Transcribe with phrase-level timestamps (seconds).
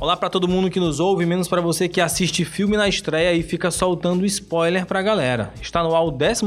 [0.00, 3.34] Olá para todo mundo que nos ouve, menos para você que assiste filme na estreia
[3.34, 5.52] e fica soltando spoiler pra galera.
[5.60, 6.44] Está no ar o 14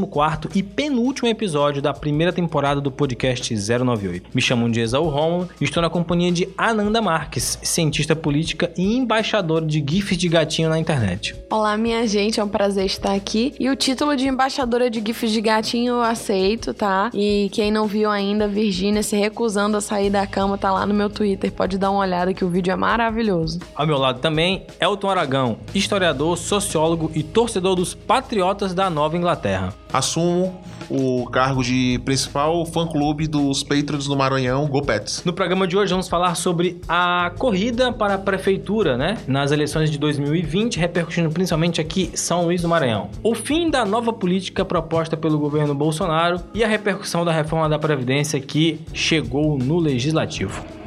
[0.55, 4.29] e penúltimo episódio da primeira temporada do podcast 098.
[4.33, 9.65] Me chamo de Exaú e estou na companhia de Ananda Marques, cientista política e embaixador
[9.65, 11.35] de GIFs de gatinho na internet.
[11.49, 13.53] Olá, minha gente, é um prazer estar aqui.
[13.59, 17.09] E o título de embaixadora de GIFs de gatinho eu aceito, tá?
[17.13, 20.93] E quem não viu ainda, Virgínia se recusando a sair da cama, tá lá no
[20.93, 21.51] meu Twitter.
[21.51, 23.59] Pode dar uma olhada que o vídeo é maravilhoso maravilhoso.
[23.75, 29.73] Ao meu lado também, Elton Aragão, historiador, sociólogo e torcedor dos Patriotas da Nova Inglaterra.
[29.91, 35.23] Assumo o cargo de principal fã-clube dos Patriots do Maranhão, Go Pets.
[35.23, 39.17] No programa de hoje vamos falar sobre a corrida para a prefeitura, né?
[39.25, 43.09] Nas eleições de 2020, repercutindo principalmente aqui São Luís do Maranhão.
[43.23, 47.79] O fim da nova política proposta pelo governo Bolsonaro e a repercussão da reforma da
[47.79, 50.80] Previdência que chegou no Legislativo.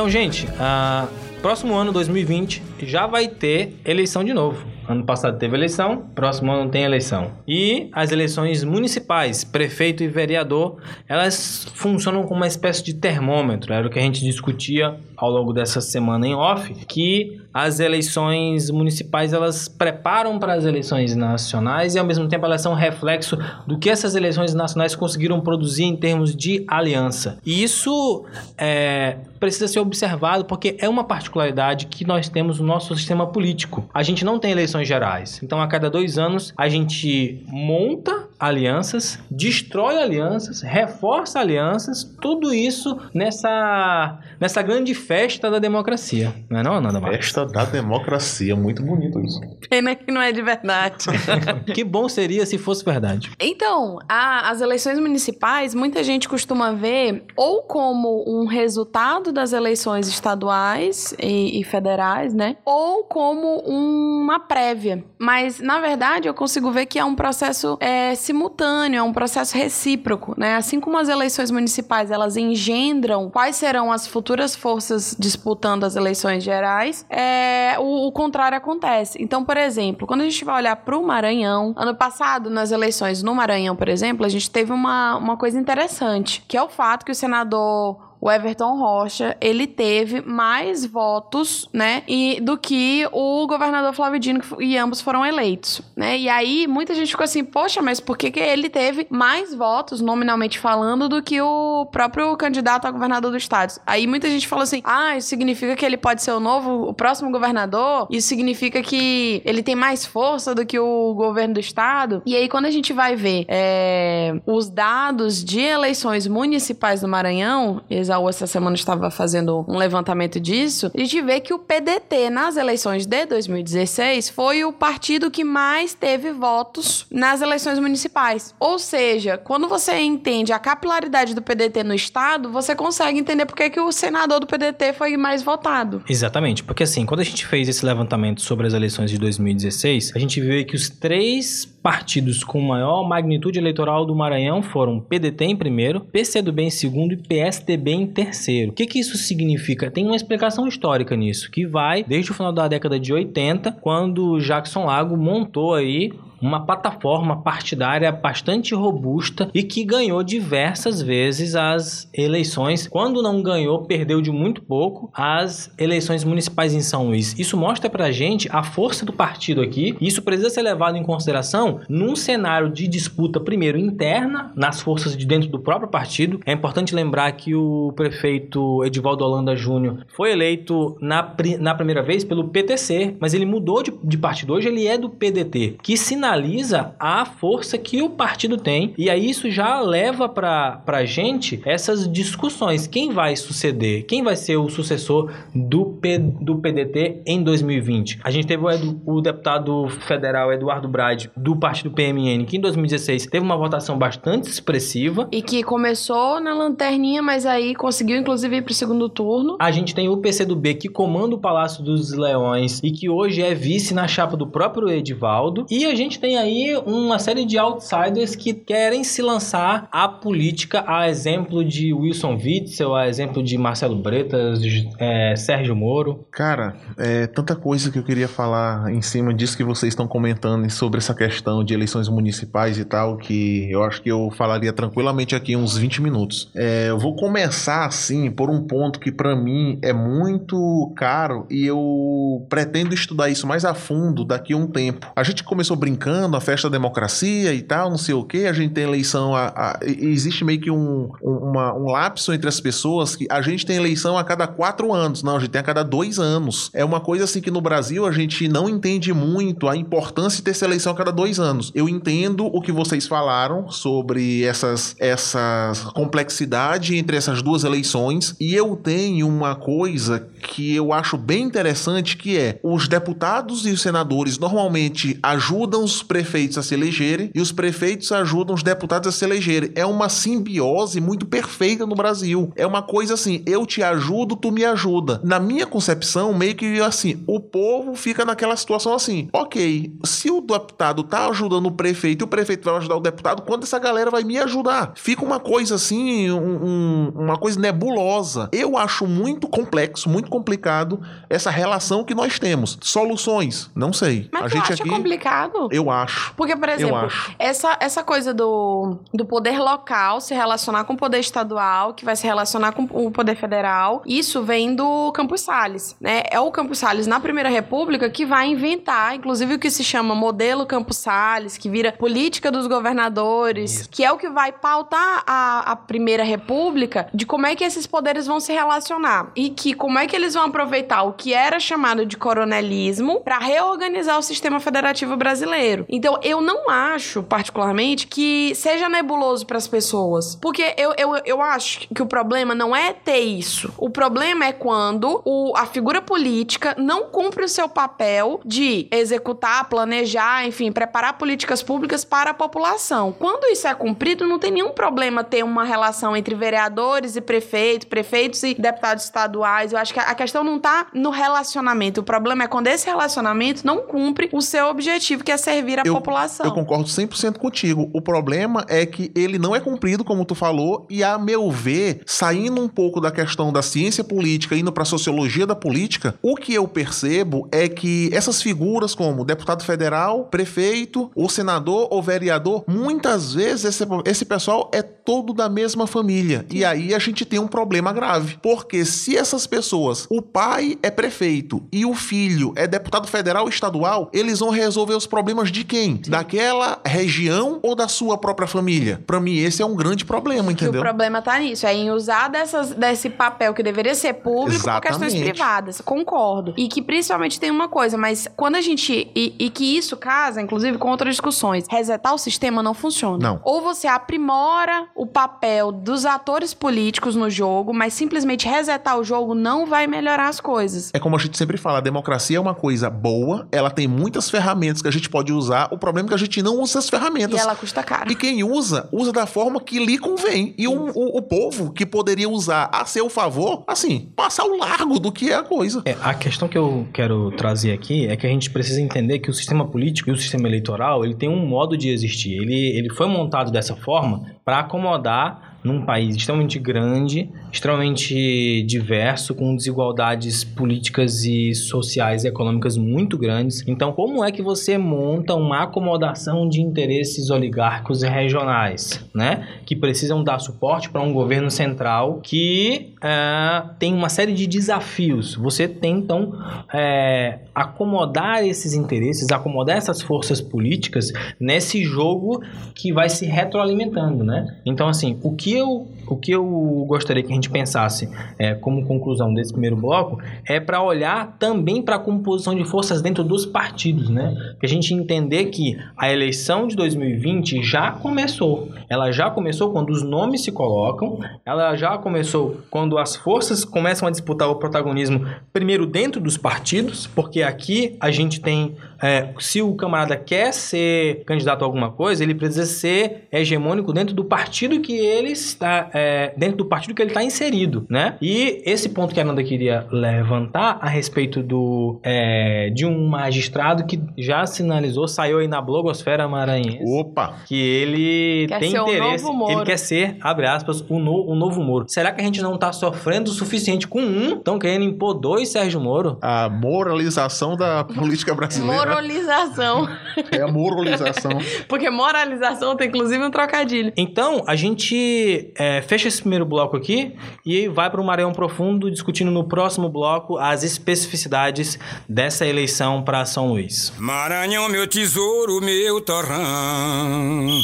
[0.00, 1.06] Então, gente, uh,
[1.42, 4.66] próximo ano, 2020, já vai ter eleição de novo.
[4.88, 7.30] Ano passado teve eleição, próximo ano tem eleição.
[7.46, 13.72] E as eleições municipais, prefeito e vereador, elas funcionam como uma espécie de termômetro.
[13.72, 18.70] Era o que a gente discutia ao longo dessa semana em off, que as eleições
[18.70, 23.36] municipais elas preparam para as eleições nacionais e ao mesmo tempo elas são reflexo
[23.66, 27.38] do que essas eleições nacionais conseguiram produzir em termos de aliança.
[27.44, 28.24] E isso
[28.56, 33.84] é, precisa ser observado porque é uma particularidade que nós temos no nosso sistema político.
[33.92, 35.40] A gente não tem eleições gerais.
[35.42, 42.98] Então, a cada dois anos, a gente monta alianças, destrói alianças, reforça alianças, tudo isso
[43.14, 46.32] nessa, nessa grande festa da democracia.
[46.48, 49.40] Não é não, Nanda Festa da democracia, muito bonito isso.
[49.68, 51.04] Pena que não é de verdade.
[51.74, 53.30] que bom seria se fosse verdade.
[53.38, 60.08] Então, a, as eleições municipais, muita gente costuma ver ou como um resultado das eleições
[60.08, 62.56] estaduais e, e federais, né?
[62.64, 65.04] Ou como uma prévia.
[65.18, 69.56] Mas, na verdade, eu consigo ver que é um processo é, simultâneo, é um processo
[69.56, 70.54] recíproco, né?
[70.54, 76.42] Assim como as eleições municipais elas engendram quais serão as futuras forças disputando as eleições
[76.44, 79.20] gerais, é, o, o contrário acontece.
[79.20, 83.22] Então, por exemplo, quando a gente vai olhar para o Maranhão, ano passado, nas eleições
[83.22, 87.04] no Maranhão, por exemplo, a gente teve uma, uma coisa interessante, que é o fato
[87.04, 93.46] que o senador o Everton Rocha, ele teve mais votos, né, e, do que o
[93.46, 96.18] governador Flávio Dino, e ambos foram eleitos, né?
[96.18, 100.00] E aí, muita gente ficou assim, poxa, mas por que, que ele teve mais votos,
[100.00, 103.80] nominalmente falando, do que o próprio candidato a governador do estado?
[103.86, 106.94] Aí muita gente falou assim, ah, isso significa que ele pode ser o novo, o
[106.94, 108.06] próximo governador?
[108.10, 112.22] Isso significa que ele tem mais força do que o governo do estado?
[112.26, 117.82] E aí, quando a gente vai ver é, os dados de eleições municipais do Maranhão,
[118.28, 123.06] Essa semana estava fazendo um levantamento disso, a gente vê que o PDT nas eleições
[123.06, 128.54] de 2016 foi o partido que mais teve votos nas eleições municipais.
[128.58, 133.56] Ou seja, quando você entende a capilaridade do PDT no estado, você consegue entender por
[133.56, 136.02] que, que o senador do PDT foi mais votado.
[136.08, 140.18] Exatamente, porque assim, quando a gente fez esse levantamento sobre as eleições de 2016, a
[140.18, 145.56] gente viu que os três partidos com maior magnitude eleitoral do Maranhão foram PDT em
[145.56, 148.70] primeiro, PCdoB em segundo e PSDB em terceiro.
[148.70, 149.90] O que, que isso significa?
[149.90, 154.38] Tem uma explicação histórica nisso, que vai desde o final da década de 80, quando
[154.40, 162.08] Jackson Lago montou aí uma plataforma partidária bastante robusta e que ganhou diversas vezes as
[162.14, 162.86] eleições.
[162.88, 167.38] Quando não ganhou, perdeu de muito pouco as eleições municipais em São Luís.
[167.38, 169.96] Isso mostra pra gente a força do partido aqui.
[170.00, 175.26] Isso precisa ser levado em consideração num cenário de disputa, primeiro interna, nas forças de
[175.26, 176.40] dentro do próprio partido.
[176.46, 182.24] É importante lembrar que o prefeito Edivaldo Holanda Júnior foi eleito na, na primeira vez
[182.24, 184.54] pelo PTC, mas ele mudou de, de partido.
[184.54, 188.94] Hoje ele é do PDT, que sinal sinaliza a força que o partido tem.
[188.96, 192.86] E aí isso já leva para a gente essas discussões.
[192.86, 194.06] Quem vai suceder?
[194.06, 198.20] Quem vai ser o sucessor do, P, do PDT em 2020?
[198.22, 203.26] A gente teve o, o deputado federal Eduardo Brade, do partido PMN, que em 2016
[203.26, 205.28] teve uma votação bastante expressiva.
[205.32, 209.56] E que começou na lanterninha, mas aí conseguiu inclusive ir para o segundo turno.
[209.60, 213.52] A gente tem o PCdoB, que comanda o Palácio dos Leões e que hoje é
[213.54, 215.66] vice na chapa do próprio Edivaldo.
[215.68, 220.84] E a gente tem aí uma série de outsiders que querem se lançar à política,
[220.86, 226.26] a exemplo de Wilson Witzel, a exemplo de Marcelo Bretas, de, é, Sérgio Moro.
[226.30, 230.68] Cara, é tanta coisa que eu queria falar em cima disso que vocês estão comentando
[230.70, 235.34] sobre essa questão de eleições municipais e tal, que eu acho que eu falaria tranquilamente
[235.34, 236.50] aqui uns 20 minutos.
[236.54, 241.64] É, eu vou começar assim por um ponto que para mim é muito caro e
[241.66, 245.10] eu pretendo estudar isso mais a fundo daqui a um tempo.
[245.16, 248.52] A gente começou brincando, a festa da democracia e tal, não sei o que, a
[248.52, 252.60] gente tem eleição, a, a, existe meio que um, um, uma, um lapso entre as
[252.60, 255.64] pessoas que a gente tem eleição a cada quatro anos, não, a gente tem a
[255.64, 256.70] cada dois anos.
[256.72, 260.42] É uma coisa assim que no Brasil a gente não entende muito a importância de
[260.42, 261.70] ter essa eleição a cada dois anos.
[261.74, 268.54] Eu entendo o que vocês falaram sobre essas, essa complexidade entre essas duas eleições e
[268.54, 273.80] eu tenho uma coisa que eu acho bem interessante que é os deputados e os
[273.80, 279.12] senadores normalmente ajudam os prefeitos a se elegerem e os prefeitos ajudam os deputados a
[279.12, 279.70] se elegerem.
[279.76, 282.52] É uma simbiose muito perfeita no Brasil.
[282.56, 285.20] É uma coisa assim, eu te ajudo, tu me ajuda.
[285.22, 290.40] Na minha concepção, meio que assim, o povo fica naquela situação assim, ok, se o
[290.40, 294.10] deputado tá ajudando o prefeito e o prefeito vai ajudar o deputado, quando essa galera
[294.10, 294.94] vai me ajudar?
[294.96, 298.48] Fica uma coisa assim, um, um, uma coisa nebulosa.
[298.52, 302.78] Eu acho muito complexo, muito complicado essa relação que nós temos.
[302.80, 304.28] Soluções, não sei.
[304.32, 305.68] Mas a tu gente acha aqui, complicado?
[305.70, 306.32] eu acho.
[306.34, 307.08] Porque, por exemplo,
[307.38, 312.16] essa, essa coisa do, do poder local se relacionar com o poder estadual, que vai
[312.16, 316.22] se relacionar com o poder federal, isso vem do Campos Salles, né?
[316.30, 320.14] É o Campos Salles na Primeira República que vai inventar, inclusive o que se chama
[320.14, 325.72] modelo Campos Salles, que vira política dos governadores, que é o que vai pautar a,
[325.72, 329.98] a Primeira República de como é que esses poderes vão se relacionar e que como
[329.98, 334.60] é que eles vão aproveitar o que era chamado de coronelismo para reorganizar o sistema
[334.60, 335.84] federativo brasileiro.
[335.88, 340.36] Então, eu não acho, particularmente, que seja nebuloso para as pessoas.
[340.36, 343.72] Porque eu, eu, eu acho que o problema não é ter isso.
[343.78, 349.68] O problema é quando o, a figura política não cumpre o seu papel de executar,
[349.68, 353.12] planejar, enfim, preparar políticas públicas para a população.
[353.12, 357.88] Quando isso é cumprido, não tem nenhum problema ter uma relação entre vereadores e prefeitos,
[357.88, 359.72] prefeitos e deputados estaduais.
[359.72, 362.02] Eu acho que a questão não tá no relacionamento.
[362.02, 365.82] O problema é quando esse relacionamento não cumpre o seu objetivo, que é servir a
[365.84, 366.44] Eu- população.
[366.44, 367.88] Eu concordo 100% contigo.
[367.94, 372.02] O problema é que ele não é cumprido, como tu falou, e a meu ver,
[372.04, 376.36] saindo um pouco da questão da ciência política, indo para a sociologia da política, o
[376.36, 382.62] que eu percebo é que essas figuras como deputado federal, prefeito, ou senador ou vereador,
[382.68, 386.44] muitas vezes esse, esse pessoal é todo da mesma família.
[386.52, 388.38] E aí a gente tem um problema grave.
[388.42, 393.48] Porque se essas pessoas, o pai é prefeito e o filho é deputado federal ou
[393.48, 396.02] estadual, eles vão resolver os problemas de quem?
[396.08, 399.00] Daquela região ou da sua própria família?
[399.06, 400.82] Pra mim, esse é um grande problema, Que o entendeu?
[400.82, 405.14] problema tá nisso, é em usar dessas, desse papel que deveria ser público por questões
[405.14, 405.80] privadas.
[405.80, 406.54] Concordo.
[406.56, 409.08] E que principalmente tem uma coisa, mas quando a gente.
[409.14, 411.66] E, e que isso casa, inclusive, com outras discussões.
[411.70, 413.18] Resetar o sistema não funciona.
[413.18, 413.40] Não.
[413.44, 419.36] Ou você aprimora o papel dos atores políticos no jogo, mas simplesmente resetar o jogo
[419.36, 420.90] não vai melhorar as coisas.
[420.94, 424.30] É como a gente sempre fala, a democracia é uma coisa boa, ela tem muitas
[424.30, 426.86] ferramentas que a gente pode usar, o problema é que a gente não usa as
[426.86, 427.40] E ferramentas.
[427.40, 428.10] ela custa caro.
[428.10, 430.54] E quem usa, usa da forma que lhe convém.
[430.56, 434.98] E o, o- o povo que poderia usar a seu favor, assim, passar o largo
[434.98, 435.82] do que é a coisa.
[435.84, 439.30] É, a questão que eu quero trazer aqui é que a gente precisa entender que
[439.30, 442.32] o sistema político e o sistema eleitoral ele tem um modo de existir.
[442.40, 449.54] Ele, ele foi montado dessa forma para acomodar num país extremamente grande, extremamente diverso, com
[449.54, 453.62] desigualdades políticas e sociais e econômicas muito grandes.
[453.66, 459.46] Então, como é que você monta uma acomodação de interesses oligárquicos regionais, né?
[459.66, 465.34] Que precisam dar suporte para um governo central que é, tem uma série de desafios.
[465.34, 466.32] Você tem, então,
[466.72, 472.42] é, acomodar esses interesses, acomodar essas forças políticas nesse jogo
[472.74, 474.29] que vai se retroalimentando, né?
[474.64, 476.44] Então, assim, o que eu, o que eu
[476.86, 478.08] gostaria que a gente pensasse
[478.38, 483.00] é, como conclusão desse primeiro bloco é para olhar também para a composição de forças
[483.00, 484.54] dentro dos partidos, né?
[484.58, 488.68] Que a gente entender que a eleição de 2020 já começou.
[488.88, 494.06] Ela já começou quando os nomes se colocam, ela já começou quando as forças começam
[494.06, 499.62] a disputar o protagonismo primeiro dentro dos partidos, porque aqui a gente tem é, se
[499.62, 504.80] o camarada quer ser candidato a alguma coisa, ele precisa ser hegemônico dentro do partido
[504.80, 508.16] que ele está, é, dentro do partido que ele está inserido, né?
[508.20, 513.84] E esse ponto que a Nanda queria levantar a respeito do é, de um magistrado
[513.86, 516.78] que já sinalizou, saiu aí na blogosfera maranhense.
[516.84, 517.34] Opa!
[517.46, 519.52] Que ele Quer tem interesse, novo Moro.
[519.52, 521.84] ele quer ser, abre aspas, o, no- o novo Moro.
[521.88, 524.34] Será que a gente não tá sofrendo o suficiente com um?
[524.36, 526.18] Estão querendo impor dois Sérgio Moro?
[526.20, 528.89] A moralização da política brasileira.
[528.90, 529.88] Moralização.
[530.30, 531.32] É a moralização.
[531.68, 533.92] Porque moralização tem inclusive um trocadilho.
[533.96, 538.90] Então, a gente é, fecha esse primeiro bloco aqui e vai para o Maranhão Profundo,
[538.90, 541.78] discutindo no próximo bloco as especificidades
[542.08, 543.92] dessa eleição para São Luís.
[543.98, 547.60] Maranhão, meu tesouro, meu torrão.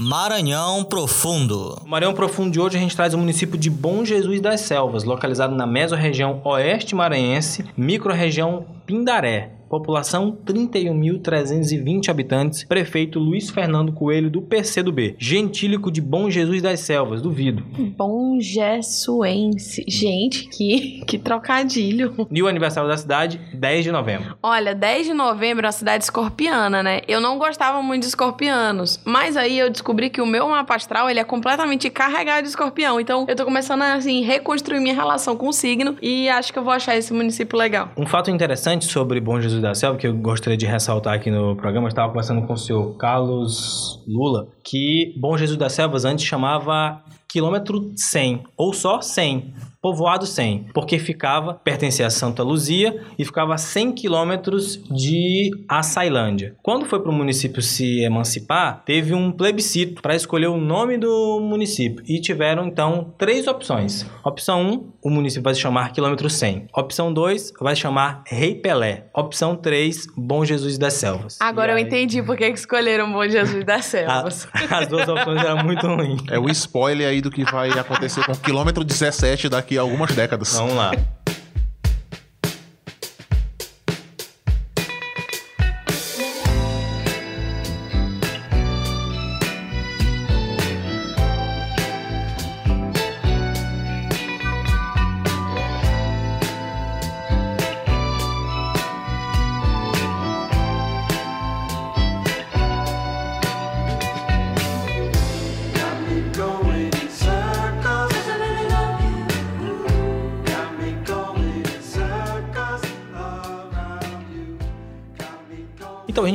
[0.00, 1.82] Maranhão Profundo.
[1.84, 5.56] Maranhão Profundo de hoje a gente traz o município de Bom Jesus das Selvas, localizado
[5.56, 9.57] na mesorregião oeste maranhense, microrregião Pindaré.
[9.68, 12.64] População 31.320 habitantes.
[12.64, 15.14] Prefeito Luiz Fernando Coelho do PCdoB.
[15.18, 17.62] Gentílico de Bom Jesus das Selvas, duvido.
[17.96, 19.84] Bom Jessuense.
[19.86, 22.14] Gente, que, que trocadilho.
[22.30, 24.36] E o aniversário da cidade, 10 de novembro.
[24.42, 27.00] Olha, 10 de novembro é uma cidade escorpiana, né?
[27.06, 31.10] Eu não gostava muito de escorpianos, mas aí eu descobri que o meu mapa astral,
[31.10, 33.00] ele é completamente carregado de escorpião.
[33.00, 36.58] Então, eu tô começando a, assim, reconstruir minha relação com o signo e acho que
[36.58, 37.90] eu vou achar esse município legal.
[37.96, 41.56] Um fato interessante sobre Bom Jesus da Selva, que eu gostaria de ressaltar aqui no
[41.56, 46.24] programa, eu estava conversando com o senhor Carlos Lula, que Bom Jesus das Selvas antes
[46.24, 53.24] chamava quilômetro 100, ou só 100, povoado 100, porque ficava, pertencia a Santa Luzia e
[53.24, 56.56] ficava a 100 quilômetros de Açailândia.
[56.62, 61.40] Quando foi para o município se emancipar, teve um plebiscito para escolher o nome do
[61.40, 64.04] município e tiveram então três opções.
[64.24, 66.66] Opção 1, o município vai se chamar quilômetro 100.
[66.76, 69.06] Opção 2, vai se chamar Rei Pelé.
[69.14, 71.38] Opção 3, Bom Jesus das Selvas.
[71.40, 74.48] Agora E eu aí, entendi por que escolheram Bom Jesus das Selvas.
[74.52, 76.20] a- as duas opções eram muito ruins.
[76.30, 80.14] É o spoiler aí do que vai acontecer com o quilômetro 17 daqui a algumas
[80.14, 80.54] décadas.
[80.54, 80.92] Vamos lá.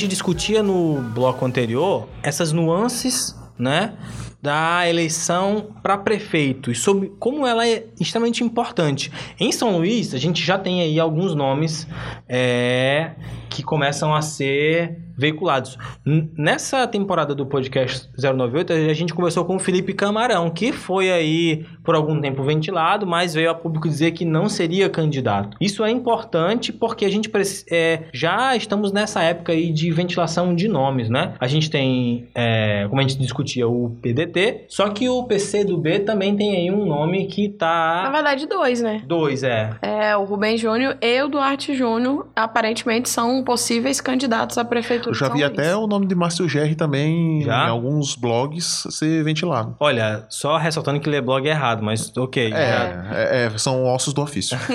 [0.04, 3.94] Gente discutia no bloco anterior essas nuances, né?
[4.42, 9.10] Da eleição para prefeito e sobre como ela é extremamente importante.
[9.40, 11.88] Em São Luís, a gente já tem aí alguns nomes
[12.28, 13.12] é,
[13.50, 15.78] que começam a ser veiculados.
[16.06, 21.66] Nessa temporada do podcast 098, a gente conversou com o Felipe Camarão, que foi aí
[21.84, 25.58] por algum tempo ventilado, mas veio a público dizer que não seria candidato.
[25.60, 27.30] Isso é importante porque a gente
[27.72, 31.34] é, já estamos nessa época aí de ventilação de nomes, né?
[31.40, 35.78] A gente tem, é, como a gente discutia, o PDT, só que o PC do
[35.78, 38.10] B também tem aí um nome que Na tá...
[38.12, 39.04] verdade, dois, né?
[39.06, 39.76] Dois, é.
[39.82, 45.14] É, o Rubem Júnior e o Duarte Júnior aparentemente são possíveis candidatos à prefeitura Eu
[45.14, 47.66] já vi até o nome de Márcio Gerri também Já?
[47.66, 49.76] em alguns blogs ser ventilado.
[49.80, 52.52] Olha, só ressaltando que ler blog é errado, mas ok.
[52.54, 54.58] É, é, é, são ossos do ofício.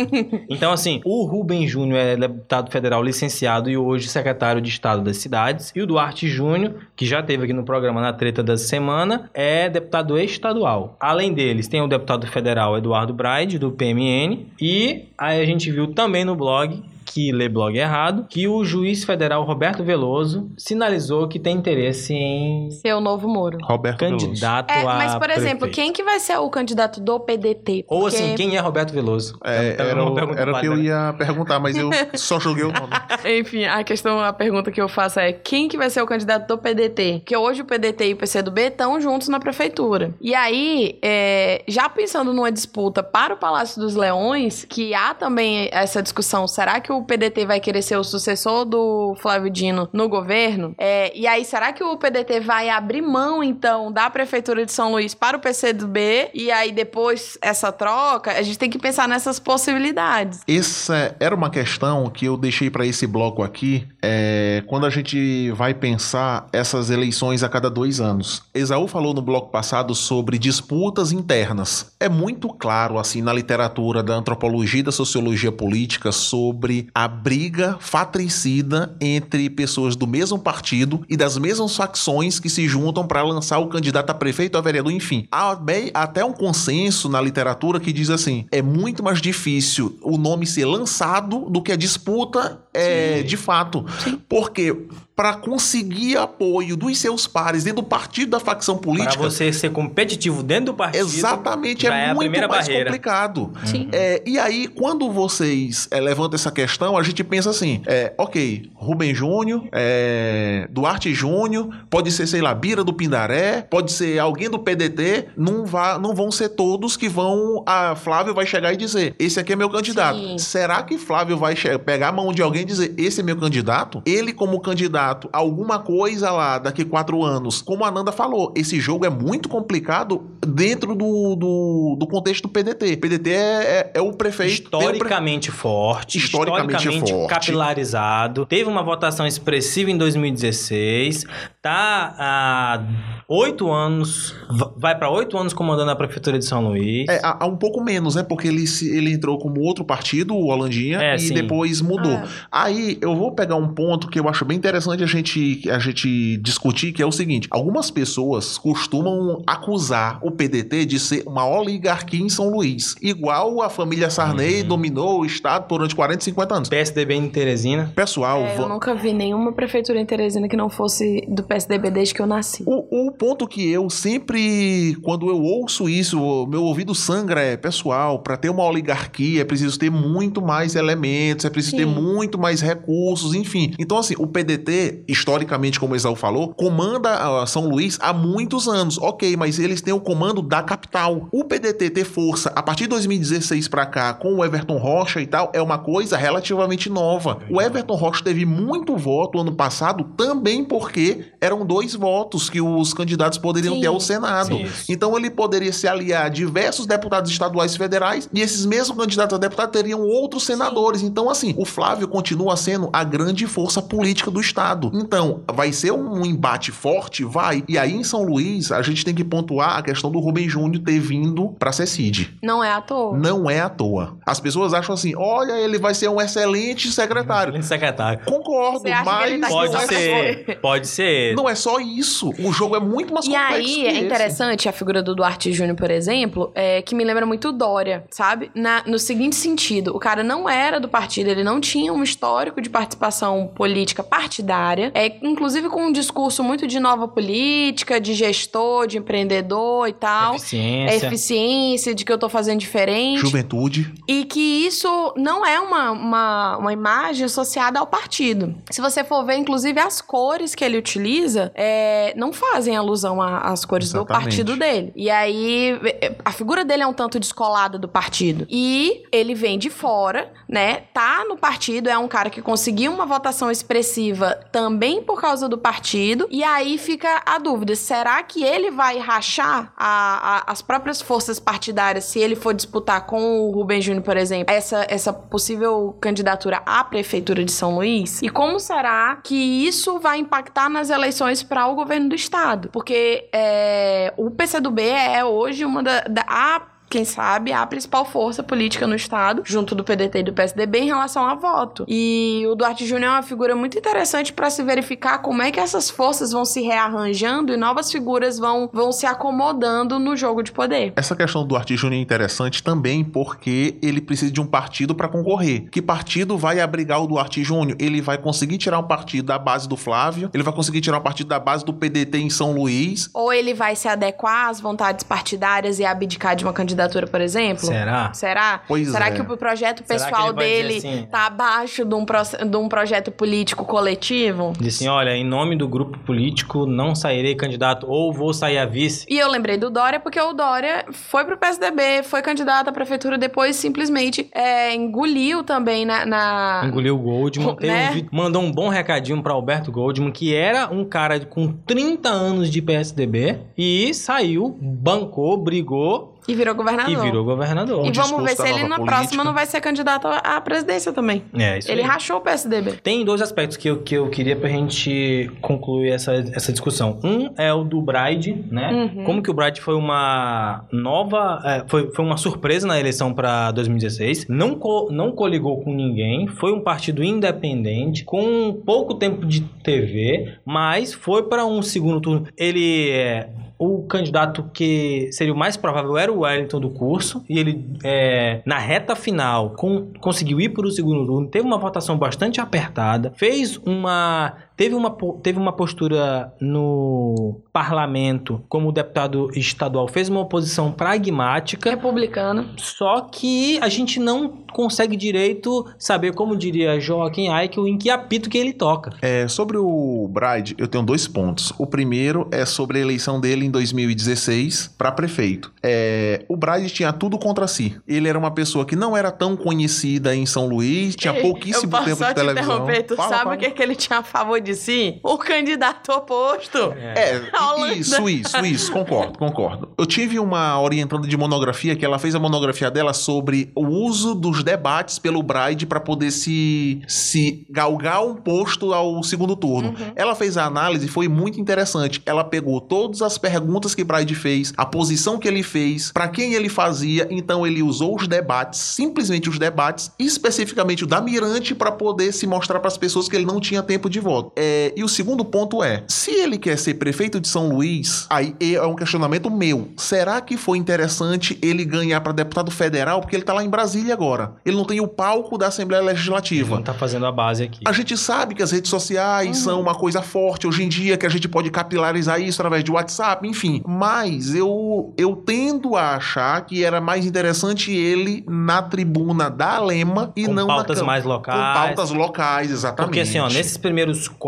[0.50, 5.18] Então, assim, o Rubem Júnior é deputado federal licenciado e hoje secretário de Estado das
[5.18, 5.72] Cidades.
[5.74, 9.68] E o Duarte Júnior, que já esteve aqui no programa na treta da semana, é
[9.68, 10.96] deputado estadual.
[10.98, 14.46] Além deles, tem o deputado federal Eduardo Braide, do PMN.
[14.60, 19.04] E aí a gente viu também no blog que lê blog errado, que o juiz
[19.04, 23.58] federal Roberto Veloso sinalizou que tem interesse em Ser o novo Moro.
[23.62, 24.26] Roberto Veloso.
[24.26, 25.74] candidato É, a mas, por exemplo, prefeito.
[25.74, 27.84] quem que vai ser o candidato do PDT?
[27.88, 29.38] Ou Porque- assim, quem é Roberto Veloso?
[29.44, 32.72] É, era uma o, era o que eu ia perguntar, mas eu só joguei o
[32.72, 32.92] nome.
[33.40, 36.46] Enfim, a questão, a pergunta que eu faço é quem que vai ser o candidato
[36.46, 37.20] do PDT?
[37.20, 40.14] Porque hoje o PDT e o PCdoB estão juntos na prefeitura.
[40.20, 45.68] E aí, é, já pensando numa disputa para o Palácio dos Leões, que há também
[45.72, 50.08] essa discussão, será que o PDT vai querer ser o sucessor do Flávio Dino no
[50.08, 50.74] governo?
[50.78, 54.92] É, e aí, será que o PDT vai abrir mão, então, da prefeitura de São
[54.92, 56.30] Luís para o PCdoB?
[56.34, 60.40] E aí, depois, essa troca, a gente tem que pensar nessas possibilidades.
[60.48, 65.50] Essa era uma questão que eu deixei para esse bloco aqui, é, quando a gente
[65.52, 68.42] vai pensar essas eleições a cada dois anos.
[68.54, 71.92] Esaú falou no bloco passado sobre disputas internas.
[72.00, 77.76] É muito claro, assim, na literatura da antropologia e da sociologia política sobre a briga
[77.80, 83.58] fratricida entre pessoas do mesmo partido e das mesmas facções que se juntam para lançar
[83.58, 85.26] o candidato a prefeito, a vereador, enfim.
[85.30, 90.16] Há bem- até um consenso na literatura que diz assim: é muito mais difícil o
[90.18, 93.84] nome ser lançado do que a disputa é, de fato.
[94.28, 94.86] Porque
[95.18, 99.72] para conseguir apoio dos seus pares dentro do partido da facção Para política, você ser
[99.72, 101.04] competitivo dentro do partido.
[101.04, 102.84] exatamente é, é a muito mais barreira.
[102.84, 103.52] complicado.
[103.64, 103.88] Sim.
[103.90, 108.70] É, e aí, quando vocês é, levantam essa questão, a gente pensa assim: é, ok,
[108.76, 114.48] Rubem Júnior, é, Duarte Júnior, pode ser, sei lá, Bira do Pindaré, pode ser alguém
[114.48, 117.64] do PDT, não, vá, não vão ser todos que vão.
[117.66, 120.16] A Flávio vai chegar e dizer: esse aqui é meu candidato.
[120.16, 120.38] Sim.
[120.38, 124.00] Será que Flávio vai pegar a mão de alguém e dizer: esse é meu candidato?
[124.06, 128.78] Ele, como candidato, a alguma coisa lá daqui quatro anos, como a Nanda falou, esse
[128.80, 132.96] jogo é muito complicado dentro do, do, do contexto do PDT.
[132.96, 134.70] PDT é, é- é o prefeito.
[134.70, 137.28] tem o pre- Historicamente forte, Historicamente historicamente, forte.
[137.30, 141.24] capilarizado, teve uma votação expressiva em 2016,
[141.68, 142.82] tá há
[143.28, 147.06] oito anos, va- vai para oito anos comandando a prefeitura de São Luís.
[147.08, 148.22] É, há, há um pouco menos, né?
[148.22, 151.34] Porque ele, se- ele entrou como outro partido, o Holandinha, É, e sim.
[151.34, 152.12] depois mudou.
[152.12, 152.24] É.
[152.50, 156.38] Aí eu vou pegar um ponto que eu acho bem interessante a gente, a gente
[156.38, 162.20] discutir, que é o seguinte: algumas pessoas costumam acusar o PDT de ser uma oligarquia
[162.20, 164.68] em São Luís, igual a família Sarney Uhum.
[164.68, 166.68] dominou o estado durante 40, 50 anos.
[166.70, 167.92] PSDB em Teresina.
[167.94, 172.14] Pessoal, É, eu nunca vi nenhuma prefeitura em Teresina que não fosse do PSDB desde
[172.14, 172.62] que eu nasci.
[172.66, 177.56] O, o ponto que eu sempre, quando eu ouço isso, o meu ouvido sangra é,
[177.56, 181.94] pessoal, para ter uma oligarquia é preciso ter muito mais elementos, é preciso ter Sim.
[181.94, 183.74] muito mais recursos, enfim.
[183.78, 188.98] Então, assim, o PDT, historicamente, como o Exau falou, comanda São Luís há muitos anos.
[188.98, 191.28] Ok, mas eles têm o comando da capital.
[191.32, 195.26] O PDT ter força a partir de 2016 para cá, com o Everton Rocha e
[195.26, 197.38] tal, é uma coisa relativamente nova.
[197.50, 202.92] O Everton Rocha teve muito voto ano passado também porque eram dois votos que os
[202.92, 203.80] candidatos poderiam Sim.
[203.80, 204.56] ter ao Senado.
[204.56, 204.92] Sim.
[204.92, 209.36] Então ele poderia se aliar a diversos deputados estaduais e federais e esses mesmos candidatos
[209.36, 211.02] a deputado teriam outros senadores.
[211.02, 214.90] Então, assim, o Flávio continua sendo a grande força política do Estado.
[214.94, 217.24] Então, vai ser um embate forte?
[217.24, 217.62] Vai.
[217.68, 220.82] E aí, em São Luís, a gente tem que pontuar a questão do Rubem Júnior
[220.82, 222.36] ter vindo pra Cecide.
[222.42, 223.16] Não é à toa.
[223.16, 224.16] Não é à toa.
[224.24, 227.50] As pessoas acham assim: olha, ele vai ser um excelente secretário.
[227.50, 228.20] Excelente secretário.
[228.24, 231.27] Concordo, mas tá não, Pode é ser, pode ser.
[231.34, 232.30] Só, não é só isso.
[232.38, 233.54] O jogo é muito mais E complexo.
[233.54, 234.04] aí, que é esse.
[234.04, 238.04] interessante a figura do Duarte Júnior, por exemplo, é, que me lembra muito o Dória,
[238.10, 238.50] sabe?
[238.54, 242.60] Na- no seguinte sentido, o cara não era do partido, ele não tinha um histórico
[242.60, 248.86] de participação política partidária, é, inclusive com um discurso muito de nova política, de gestor,
[248.86, 250.32] de empreendedor e tal.
[250.34, 251.06] É Eficiência.
[251.06, 253.20] eficiência, de que eu tô fazendo diferente.
[253.20, 253.92] Juventude.
[254.06, 258.54] E que isso não é uma, uma, uma imagem associada ao partido.
[258.70, 261.17] Se você for ver, inclusive, as cores que ele utiliza
[261.54, 264.24] é, não fazem alusão às cores do Exatamente.
[264.24, 264.92] partido dele.
[264.96, 265.78] E aí,
[266.24, 268.46] a figura dele é um tanto descolada do partido.
[268.48, 270.82] E ele vem de fora, né?
[270.92, 275.58] Tá no partido, é um cara que conseguiu uma votação expressiva também por causa do
[275.58, 276.26] partido.
[276.30, 281.38] E aí fica a dúvida: será que ele vai rachar a- a- as próprias forças
[281.40, 286.62] partidárias se ele for disputar com o Rubem Júnior, por exemplo, essa, essa possível candidatura
[286.66, 288.20] à prefeitura de São Luís?
[288.22, 291.07] E como será que isso vai impactar nas eleições
[291.44, 292.68] para o governo do estado?
[292.70, 298.42] Porque é, o PCdoB é hoje uma da, da a quem sabe, a principal força
[298.42, 301.84] política no estado, junto do PDT e do PSDB, em relação a voto.
[301.86, 305.60] E o Duarte Júnior é uma figura muito interessante para se verificar como é que
[305.60, 310.52] essas forças vão se rearranjando e novas figuras vão, vão se acomodando no jogo de
[310.52, 310.92] poder.
[310.96, 315.08] Essa questão do Arti Júnior é interessante também porque ele precisa de um partido para
[315.08, 315.68] concorrer.
[315.70, 317.76] Que partido vai abrigar o Duarte Júnior?
[317.80, 321.02] Ele vai conseguir tirar um partido da base do Flávio, ele vai conseguir tirar um
[321.02, 323.10] partido da base do PDT em São Luís.
[323.12, 326.77] Ou ele vai se adequar às vontades partidárias e abdicar de uma candidatura,
[327.08, 327.64] por exemplo?
[327.66, 328.12] Será?
[328.14, 328.62] Será?
[328.68, 329.10] Pois Será é.
[329.10, 331.06] que o projeto pessoal dele assim?
[331.10, 334.52] tá abaixo de um, proce- de um projeto político coletivo?
[334.60, 338.66] Diz assim, olha, em nome do grupo político não sairei candidato ou vou sair a
[338.66, 339.06] vice.
[339.08, 343.16] E eu lembrei do Dória porque o Dória foi pro PSDB, foi candidato à prefeitura,
[343.18, 346.04] depois simplesmente é, engoliu também na.
[346.06, 347.90] na- Engoliu o Goldman, Né?
[348.12, 352.50] um mandou um bom recadinho pra Alberto Goldman, que era um cara com 30 anos
[352.50, 356.92] de PSDB e saiu, bancou, brigou E virou governador.
[356.92, 357.86] e virou governador.
[357.86, 358.84] E vamos ver se ele na política.
[358.84, 361.22] próxima não vai ser candidato à presidência também.
[361.34, 361.86] É, isso Ele aí.
[361.86, 362.72] rachou o PSDB.
[362.82, 366.98] Tem dois aspectos que eu, que eu queria pra gente concluir essa, essa discussão.
[367.02, 368.70] Um é o do Bride, né?
[368.94, 369.04] Uhum.
[369.04, 371.40] Como que o Bride foi uma nova.
[371.44, 374.26] é, foi, foi uma surpresa na eleição pra 2016.
[374.28, 376.26] Não, co- não coligou com ninguém.
[376.28, 382.26] Foi um partido independente, com pouco tempo de TV, mas foi pra um segundo turno.
[382.36, 383.28] Ele é.
[383.58, 388.40] O candidato que seria o mais provável era o Wellington do curso, e ele, é,
[388.46, 393.12] na reta final, com- conseguiu ir para o segundo turno, teve uma votação bastante apertada,
[393.16, 394.34] fez uma.
[394.58, 394.90] Teve uma,
[395.22, 402.44] teve uma postura no parlamento, como deputado estadual, fez uma oposição pragmática, Republicano.
[402.56, 408.28] só que a gente não consegue direito saber, como diria Joaquim Eichel, em que apito
[408.28, 408.94] que ele toca.
[409.00, 411.52] É, sobre o Bride, eu tenho dois pontos.
[411.56, 415.52] O primeiro é sobre a eleição dele em 2016 para prefeito.
[415.62, 417.76] É, o Bride tinha tudo contra si.
[417.86, 421.66] Ele era uma pessoa que não era tão conhecida em São Luís, tinha Ei, pouquíssimo
[421.66, 422.54] eu posso tempo só de te televisão.
[422.54, 422.82] interromper.
[422.82, 423.36] Tu Fala, sabe fala.
[423.36, 424.98] o que, que ele tinha a favor de si?
[425.02, 426.72] O candidato oposto.
[426.76, 427.20] É,
[427.76, 429.68] isso, isso, isso, concordo, concordo.
[429.76, 434.14] Eu tive uma orientanda de monografia que ela fez a monografia dela sobre o uso
[434.14, 439.70] dos debates pelo Bride para poder se, se galgar um posto ao segundo turno.
[439.70, 439.92] Uhum.
[439.94, 442.00] Ela fez a análise e foi muito interessante.
[442.06, 446.34] Ela pegou todas as perguntas que Bride fez, a posição que ele fez, para quem
[446.34, 451.70] ele fazia, então ele usou os debates, simplesmente os debates, especificamente o da Mirante para
[451.70, 454.32] poder se mostrar para as pessoas que ele não tinha tempo de voto.
[454.40, 458.36] É, e o segundo ponto é, se ele quer ser prefeito de São Luís, aí
[458.40, 459.68] é um questionamento meu.
[459.76, 463.92] Será que foi interessante ele ganhar para deputado federal porque ele tá lá em Brasília
[463.92, 464.34] agora?
[464.46, 466.54] Ele não tem o palco da Assembleia Ele Legislativa.
[466.56, 467.60] não tá fazendo a base aqui.
[467.66, 471.04] A gente sabe que as redes sociais são uma coisa forte hoje em dia, que
[471.06, 473.60] a gente pode capilarizar isso através de WhatsApp, enfim.
[473.66, 480.12] Mas eu, eu tendo a achar que era mais interessante ele na tribuna da Lema
[480.14, 481.54] e Com não pautas na cam- mais Com locais.
[481.58, 482.86] pautas locais, exatamente.
[482.88, 484.27] Porque assim, ó, nesses primeiros quatro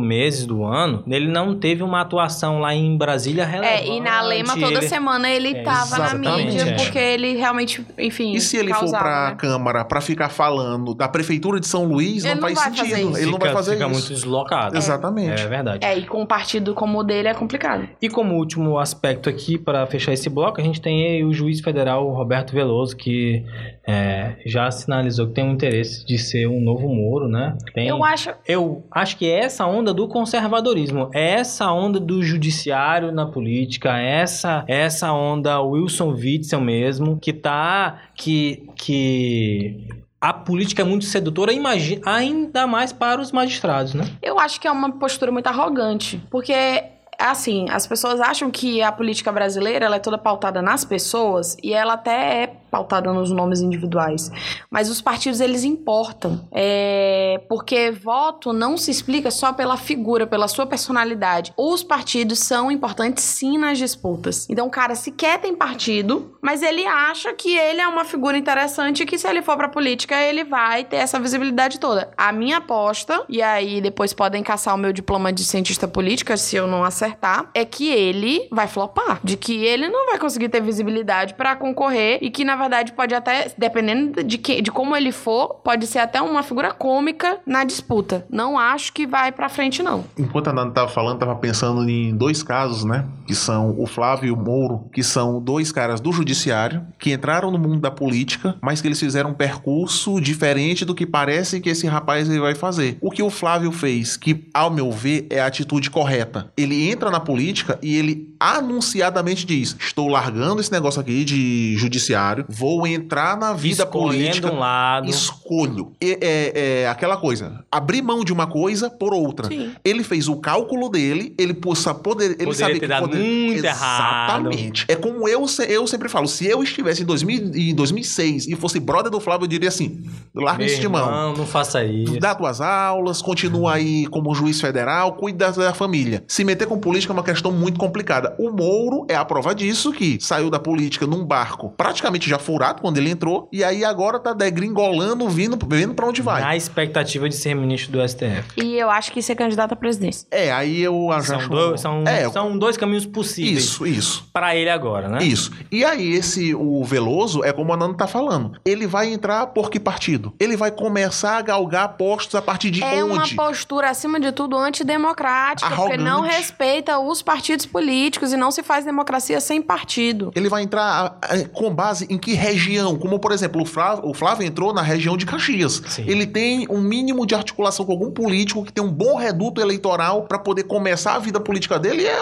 [0.00, 3.90] meses do ano, ele não teve uma atuação lá em Brasília relevante.
[3.90, 6.72] É, e na Lema toda Ele- semana ele É, tava na mídia, é.
[6.76, 8.32] porque ele realmente, enfim.
[8.32, 9.36] E se ele for causava, pra né?
[9.36, 12.90] Câmara pra ficar falando da Prefeitura de São Luís, Ele não, não faz vai fazer
[12.96, 13.10] sentido.
[13.10, 13.18] isso.
[13.18, 13.92] Ele não vai fica- fazer fica isso.
[13.94, 14.76] muito deslocado.
[14.76, 15.42] Exatamente.
[15.42, 15.84] É verdade.
[15.84, 17.88] É, e com um partido como o dele é complicado.
[18.00, 21.60] E como último aspecto aqui, para fechar esse bloco, a gente tem aí o juiz
[21.60, 23.44] federal Roberto Veloso, que
[23.86, 27.56] é, já sinalizou que tem um interesse de ser um novo Moro, né?
[27.74, 28.30] Tem, Eu acho.
[28.46, 33.98] eu acho que é essa onda do conservadorismo, é essa onda do judiciário na política,
[33.98, 39.86] é essa essa onda Wilson Witzel mesmo, que tá que que
[40.20, 44.04] a política é muito sedutora, imagina, ainda mais para os magistrados, né?
[44.22, 46.20] Eu acho que é uma postura muito arrogante.
[46.30, 46.82] Porque,
[47.18, 51.72] assim, as pessoas acham que a política brasileira ela é toda pautada nas pessoas e
[51.72, 54.30] ela até é pautada nos nomes individuais.
[54.70, 56.46] Mas os partidos, eles importam.
[56.52, 61.54] É, porque voto não se explica só pela figura, pela sua personalidade.
[61.56, 64.46] Os partidos são importantes sim nas disputas.
[64.50, 69.02] Então, o cara sequer tem partido, mas ele acha que ele é uma figura interessante
[69.02, 72.10] e que se ele for pra política, ele vai ter essa visibilidade toda.
[72.16, 76.56] A minha aposta, e aí depois podem caçar o meu diploma de cientista política se
[76.56, 79.20] eu não acertar, é que ele vai flopar.
[79.24, 83.14] De que ele não vai conseguir ter visibilidade pra concorrer e que, na verdade, pode
[83.14, 87.64] até, dependendo de, que, de como ele for, pode ser até uma figura cômica na
[87.64, 88.26] disputa.
[88.30, 90.04] Não acho que vai pra frente, não.
[90.18, 93.04] Enquanto a Nanda tava falando, tava pensando em dois casos, né?
[93.26, 97.50] Que são o Flávio e o Mouro, que são dois caras do judiciário, que entraram
[97.50, 101.68] no mundo da política, mas que eles fizeram um percurso diferente do que parece que
[101.68, 102.98] esse rapaz ele vai fazer.
[103.00, 106.50] O que o Flávio fez, que ao meu ver é a atitude correta.
[106.56, 112.45] Ele entra na política e ele anunciadamente diz: Estou largando esse negócio aqui de judiciário,
[112.48, 114.52] vou entrar na vida Escolhendo política.
[114.52, 115.08] um lado.
[115.08, 115.92] Escolho.
[116.00, 117.64] É, é- aquela coisa.
[117.70, 119.48] Abrir mão de uma coisa por outra.
[119.48, 119.72] Sim.
[119.84, 122.32] Ele fez o cálculo dele, ele possa poder.
[122.32, 124.52] Ele Poderia sabe ter que dado poder- muito errado.
[124.52, 124.84] Exatamente.
[124.88, 128.78] É como eu, eu sempre falo: se eu estivesse em, 2000, em 2006 e fosse
[128.80, 130.04] brother do Flávio, eu diria assim:
[130.36, 131.06] larga Meu isso de mão.
[131.06, 132.18] irmão, não faça isso.
[132.18, 136.24] Dá tuas aulas, continua aí como juiz federal, cuida da, família.
[136.26, 138.34] Se meter com política é uma questão muito complicada.
[138.38, 142.80] O Mouro é a prova disso, que saiu da política num barco praticamente já furado
[142.80, 146.40] quando ele entrou, e aí agora tá degringolando, vindo, vendo pra onde vai.
[146.40, 148.44] Na expectativa de ser ministro do STF.
[148.56, 150.26] E eu acho que ser candidato à presidência.
[150.30, 151.48] É, aí eu já São, acho...
[151.48, 154.28] dois, são, é, são dois caminhos possíveis isso, isso.
[154.32, 155.22] pra ele agora, né?
[155.22, 155.50] Isso.
[155.70, 158.58] E aí, esse, o Veloso, é como a Nando tá falando.
[158.64, 160.25] Ele vai entrar por que partido?
[160.38, 163.34] Ele vai começar a galgar postos a partir de é onde?
[163.34, 166.02] uma postura, acima de tudo, antidemocrática, porque Arrogante.
[166.04, 170.32] não respeita os partidos políticos e não se faz democracia sem partido.
[170.34, 171.18] Ele vai entrar
[171.52, 172.96] com base em que região?
[172.96, 175.82] Como, por exemplo, o Flávio, o Flávio entrou na região de Caxias.
[175.86, 176.04] Sim.
[176.06, 180.22] Ele tem um mínimo de articulação com algum político que tem um bom reduto eleitoral
[180.22, 182.06] para poder começar a vida política dele.
[182.06, 182.18] É,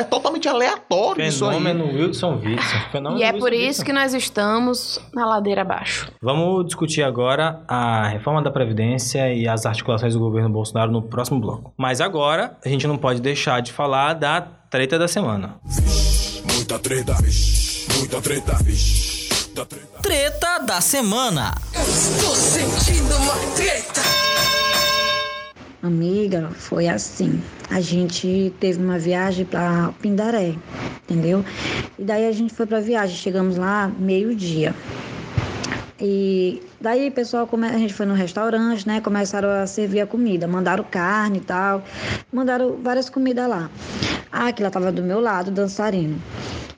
[0.00, 1.56] é totalmente aleatório isso aí.
[1.56, 2.76] Fenômeno Wilson Witson.
[2.92, 3.84] Fenômeno E é Wilson por isso Witson.
[3.84, 6.10] que nós estamos na ladeira abaixo.
[6.22, 11.40] Vamos discutir agora a reforma da Previdência e as articulações do governo Bolsonaro no próximo
[11.40, 11.72] bloco.
[11.76, 15.56] Mas agora, a gente não pode deixar de falar da treta da semana.
[16.54, 19.10] Muita treta, vixe, muita treta, vixe.
[19.54, 20.02] Da treta.
[20.02, 21.54] Treta da semana.
[21.72, 24.00] Estou sentindo uma treta.
[25.82, 27.42] Amiga, foi assim.
[27.70, 30.54] A gente teve uma viagem para Pindaré,
[31.02, 31.44] entendeu?
[31.98, 34.74] E daí a gente foi para viagem, chegamos lá meio-dia.
[36.00, 39.00] E daí, pessoal, come- a gente foi no restaurante, né?
[39.00, 41.84] Começaram a servir a comida, mandaram carne e tal,
[42.32, 43.68] mandaram várias comidas lá.
[44.32, 46.18] Ah, que ela tava do meu lado, dançarino.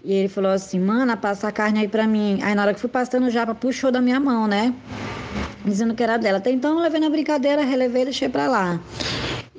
[0.04, 2.40] E ele falou assim, mana, passa a carne aí pra mim.
[2.42, 4.74] Aí na hora que fui passando o japa, puxou da minha mão, né?
[5.64, 6.38] Dizendo que era dela.
[6.38, 8.80] Até então eu levei na brincadeira, relevei e deixei pra lá.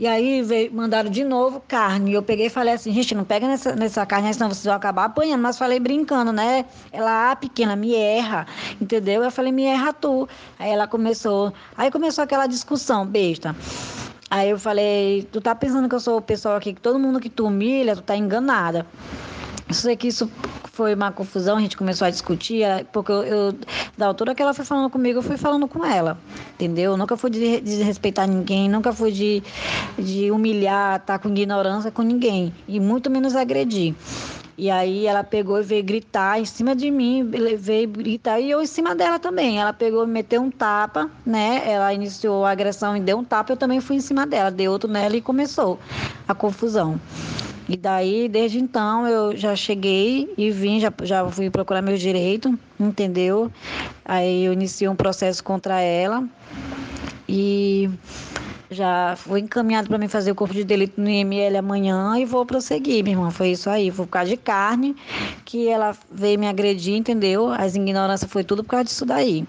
[0.03, 2.11] E aí veio, mandaram de novo carne.
[2.11, 5.05] Eu peguei e falei assim, gente, não pega nessa, nessa carne, senão vocês vão acabar
[5.05, 5.39] apanhando.
[5.39, 6.65] Mas falei brincando, né?
[6.91, 8.45] Ela, ah, pequena, me erra,
[8.81, 9.23] entendeu?
[9.23, 10.27] Eu falei, me erra tu.
[10.59, 11.53] Aí ela começou.
[11.77, 13.55] Aí começou aquela discussão, besta.
[14.29, 17.17] Aí eu falei, tu tá pensando que eu sou o pessoal aqui, que todo mundo
[17.21, 18.85] que tu humilha, tu tá enganada.
[19.71, 20.29] Sei que isso
[20.71, 23.55] foi uma confusão, a gente começou a discutir, eh, porque eu, eu-
[23.97, 26.17] da altura que ela foi falando comigo, eu fui falando com ela,
[26.55, 26.91] entendeu?
[26.91, 29.43] Eu nunca fui de desrespeitar ninguém, nunca fui de,
[29.97, 33.95] de humilhar, estar com ignorância com ninguém, e muito menos agredir.
[34.55, 37.23] E aí ela pegou e veio gritar em cima de mim,
[37.57, 39.59] veio gritar e eu em cima dela também.
[39.59, 41.63] Ela pegou e meteu um tapa, né?
[41.65, 44.67] Ela iniciou a agressão e deu um tapa, eu também fui em cima dela, dei
[44.67, 45.79] outro nela e começou
[46.27, 46.99] a confusão.
[47.67, 52.53] E daí, desde então, eu já cheguei e vim, já, já fui procurar meus direitos,
[52.79, 53.51] entendeu?
[54.03, 56.27] Aí eu iniciei um processo contra ela
[57.27, 57.89] e
[58.69, 62.45] já foi encaminhado para mim fazer o corpo de delito no IML amanhã e vou
[62.45, 63.31] prosseguir, minha irmã.
[63.31, 63.91] Foi isso aí.
[63.91, 64.95] Foi por causa de carne
[65.45, 67.49] que ela veio me agredir, entendeu?
[67.49, 69.45] As ignorâncias foi tudo por causa disso daí.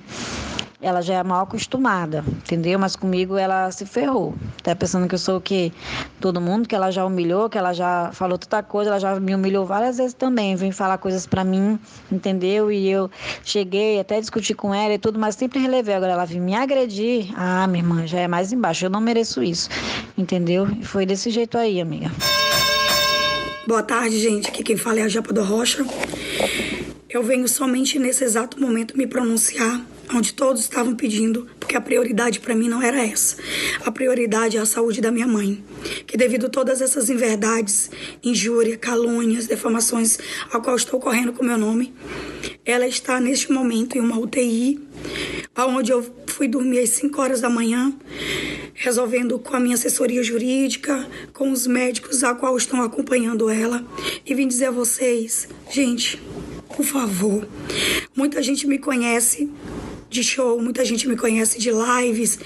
[0.84, 2.78] Ela já é mal acostumada, entendeu?
[2.78, 4.34] Mas comigo ela se ferrou.
[4.62, 5.72] Tá pensando que eu sou o quê?
[6.20, 9.34] Todo mundo, que ela já humilhou, que ela já falou tanta coisa, ela já me
[9.34, 10.54] humilhou várias vezes também.
[10.56, 11.78] Vem falar coisas pra mim,
[12.12, 12.70] entendeu?
[12.70, 13.10] E eu
[13.42, 15.94] cheguei até discutir com ela e tudo, mas sempre relevei.
[15.94, 17.32] Agora ela vem me agredir.
[17.34, 18.84] Ah, minha irmã, já é mais embaixo.
[18.84, 19.70] Eu não mereço isso,
[20.18, 20.68] entendeu?
[20.78, 22.12] E foi desse jeito aí, amiga.
[23.66, 24.48] Boa tarde, gente.
[24.48, 25.82] Aqui quem fala é a Japa do Rocha.
[27.08, 29.80] Eu venho somente nesse exato momento me pronunciar,
[30.12, 33.36] onde todos estavam pedindo, porque a prioridade para mim não era essa.
[33.84, 35.62] A prioridade é a saúde da minha mãe,
[36.06, 37.90] que devido a todas essas inverdades,
[38.22, 40.18] injúria, calúnias, defamações
[40.52, 41.92] ao qual estou correndo com meu nome,
[42.64, 44.80] ela está neste momento em uma UTI,
[45.54, 47.94] aonde eu fui dormir às 5 horas da manhã,
[48.74, 53.86] resolvendo com a minha assessoria jurídica, com os médicos a qual estão acompanhando ela,
[54.26, 56.20] e vim dizer a vocês, gente,
[56.74, 57.46] por favor,
[58.16, 59.48] muita gente me conhece
[60.14, 62.38] de show, muita gente me conhece de lives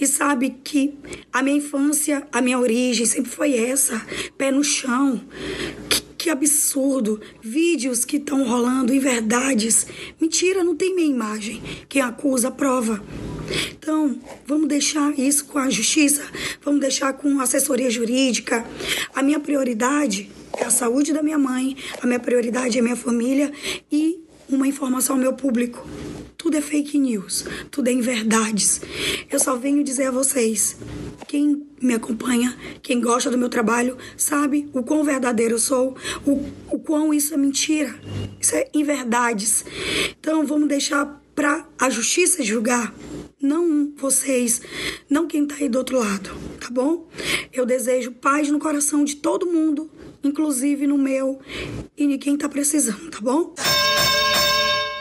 [0.00, 0.94] e sabe que
[1.32, 4.00] a minha infância, a minha origem sempre foi essa,
[4.38, 5.20] pé no chão.
[5.88, 7.20] Que, que absurdo!
[7.42, 9.88] Vídeos que estão rolando em verdades.
[10.20, 11.60] Mentira, não tem minha imagem.
[11.88, 13.02] Quem acusa, prova.
[13.72, 16.22] Então, vamos deixar isso com a justiça,
[16.64, 18.64] vamos deixar com a assessoria jurídica.
[19.14, 22.96] A minha prioridade é a saúde da minha mãe, a minha prioridade é a minha
[22.96, 23.52] família
[23.90, 25.86] e uma informação ao meu público.
[26.46, 28.80] Tudo é fake news, tudo é inverdades.
[29.28, 30.76] Eu só venho dizer a vocês,
[31.26, 36.44] quem me acompanha, quem gosta do meu trabalho, sabe o quão verdadeiro eu sou, o,
[36.70, 37.92] o quão isso é mentira,
[38.40, 39.64] isso é inverdades.
[40.20, 42.94] Então vamos deixar para a justiça julgar,
[43.42, 44.62] não vocês,
[45.10, 46.30] não quem tá aí do outro lado,
[46.60, 47.08] tá bom?
[47.52, 49.90] Eu desejo paz no coração de todo mundo,
[50.22, 51.40] inclusive no meu
[51.96, 53.52] e de quem tá precisando, tá bom?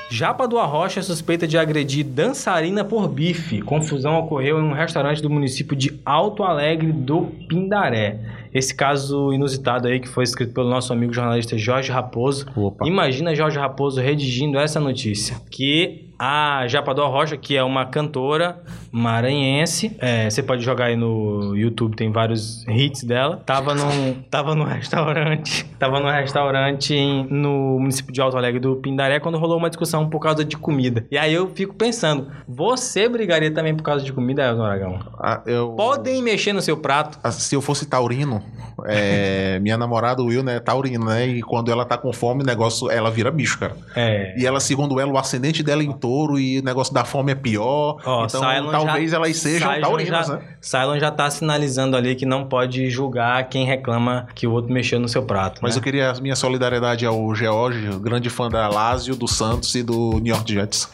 [0.10, 3.62] Japa do Arrocha é suspeita de agredir dançarina por bife.
[3.62, 8.20] Confusão ocorreu em um restaurante do município de Alto Alegre do Pindaré.
[8.54, 12.46] Esse caso inusitado aí que foi escrito pelo nosso amigo jornalista Jorge Raposo.
[12.56, 12.88] Opa.
[12.88, 15.38] Imagina Jorge Raposo redigindo essa notícia.
[15.50, 20.96] Que a Japa do Arrocha, que é uma cantora maranhense, é, você pode jogar aí
[20.96, 23.42] no YouTube, tem vários hits dela.
[23.46, 28.76] Tava num, tava num restaurante, tava num restaurante em- no município de Alto Alegre do
[28.78, 31.06] Pindaré quando rolou uma discussão por causa de comida.
[31.12, 35.00] E aí eu fico pensando, você brigaria também por causa de comida, Elton Aragão?
[35.20, 37.20] Ah, eu- Podem mexer no seu prato.
[37.24, 38.42] Ah, Se eu fosse taurino,
[38.86, 41.28] é, minha namorada Will, né, é taurina, né?
[41.28, 43.76] E quando ela tá com fome, o negócio, ela vira bicho, cara.
[43.96, 44.34] É.
[44.40, 47.32] E ela, segundo ela, o ascendente dela é em touro e o negócio da fome
[47.32, 47.98] é pior.
[48.06, 50.42] Ó, então, Cylon talvez já- elas sejam Cylon taurinas, já, né?
[50.62, 55.00] Cylon já tá sinalizando ali que não pode julgar quem reclama que o outro mexeu
[55.00, 55.60] no seu prato.
[55.64, 55.80] Mas né?
[55.80, 60.20] eu queria a minha solidariedade ao George, grande fã da Lazio, do Santos e do
[60.20, 60.90] New York Jets.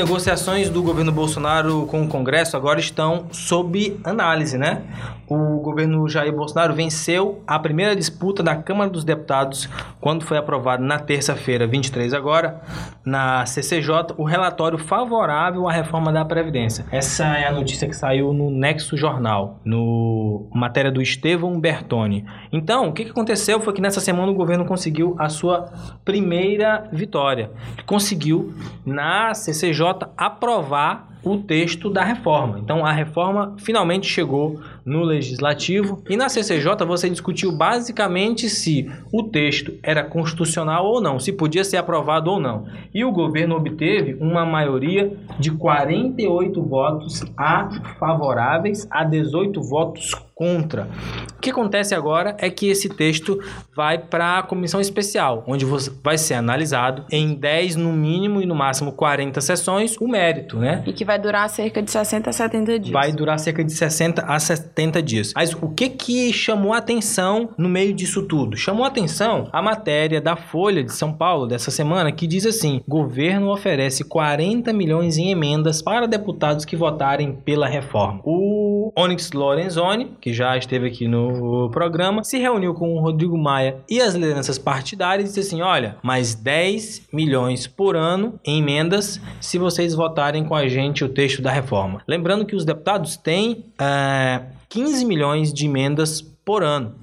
[0.00, 4.80] Negociações do governo Bolsonaro com o Congresso agora estão sob análise, né?
[5.28, 9.68] O governo Jair Bolsonaro venceu a primeira disputa da Câmara dos Deputados
[10.00, 12.62] quando foi aprovado na terça-feira, 23 agora,
[13.04, 16.84] na CCJ, o relatório favorável à reforma da Previdência.
[16.90, 22.24] Essa é a notícia que saiu no Nexo Jornal, no matéria do Estevão Bertoni.
[22.52, 25.72] Então, o que aconteceu foi que nessa semana o governo conseguiu a sua
[26.04, 27.50] primeira vitória.
[27.86, 32.58] Conseguiu, na CCJ, aprovar o texto da reforma.
[32.58, 39.22] Então, a reforma finalmente chegou no Legislativo e na CCJ você discutiu basicamente se o
[39.22, 42.66] texto era constitucional ou não, se podia ser aprovado ou não.
[42.94, 50.88] E o governo obteve uma maioria de 48 votos a favoráveis a 18 votos contra.
[51.36, 53.38] O que acontece agora é que esse texto
[53.76, 55.66] vai para a comissão especial, onde
[56.02, 60.82] vai ser analisado em 10 no mínimo e no máximo 40 sessões o mérito, né?
[60.86, 62.92] E que vai durar cerca de 60 a 70 dias.
[62.92, 64.69] Vai durar cerca de 60 a 70
[65.02, 65.32] dias.
[65.34, 68.56] Mas o que que chamou a atenção no meio disso tudo?
[68.56, 72.80] Chamou a atenção a matéria da Folha de São Paulo dessa semana que diz assim:
[72.86, 78.20] governo oferece 40 milhões em emendas para deputados que votarem pela reforma.
[78.24, 83.76] O Onyx Lorenzoni, que já esteve aqui no programa, se reuniu com o Rodrigo Maia
[83.88, 89.20] e as lideranças partidárias e disse assim: olha, mais 10 milhões por ano em emendas
[89.40, 92.02] se vocês votarem com a gente o texto da reforma.
[92.06, 96.94] Lembrando que os deputados têm eh, 15 milhões de emendas por ano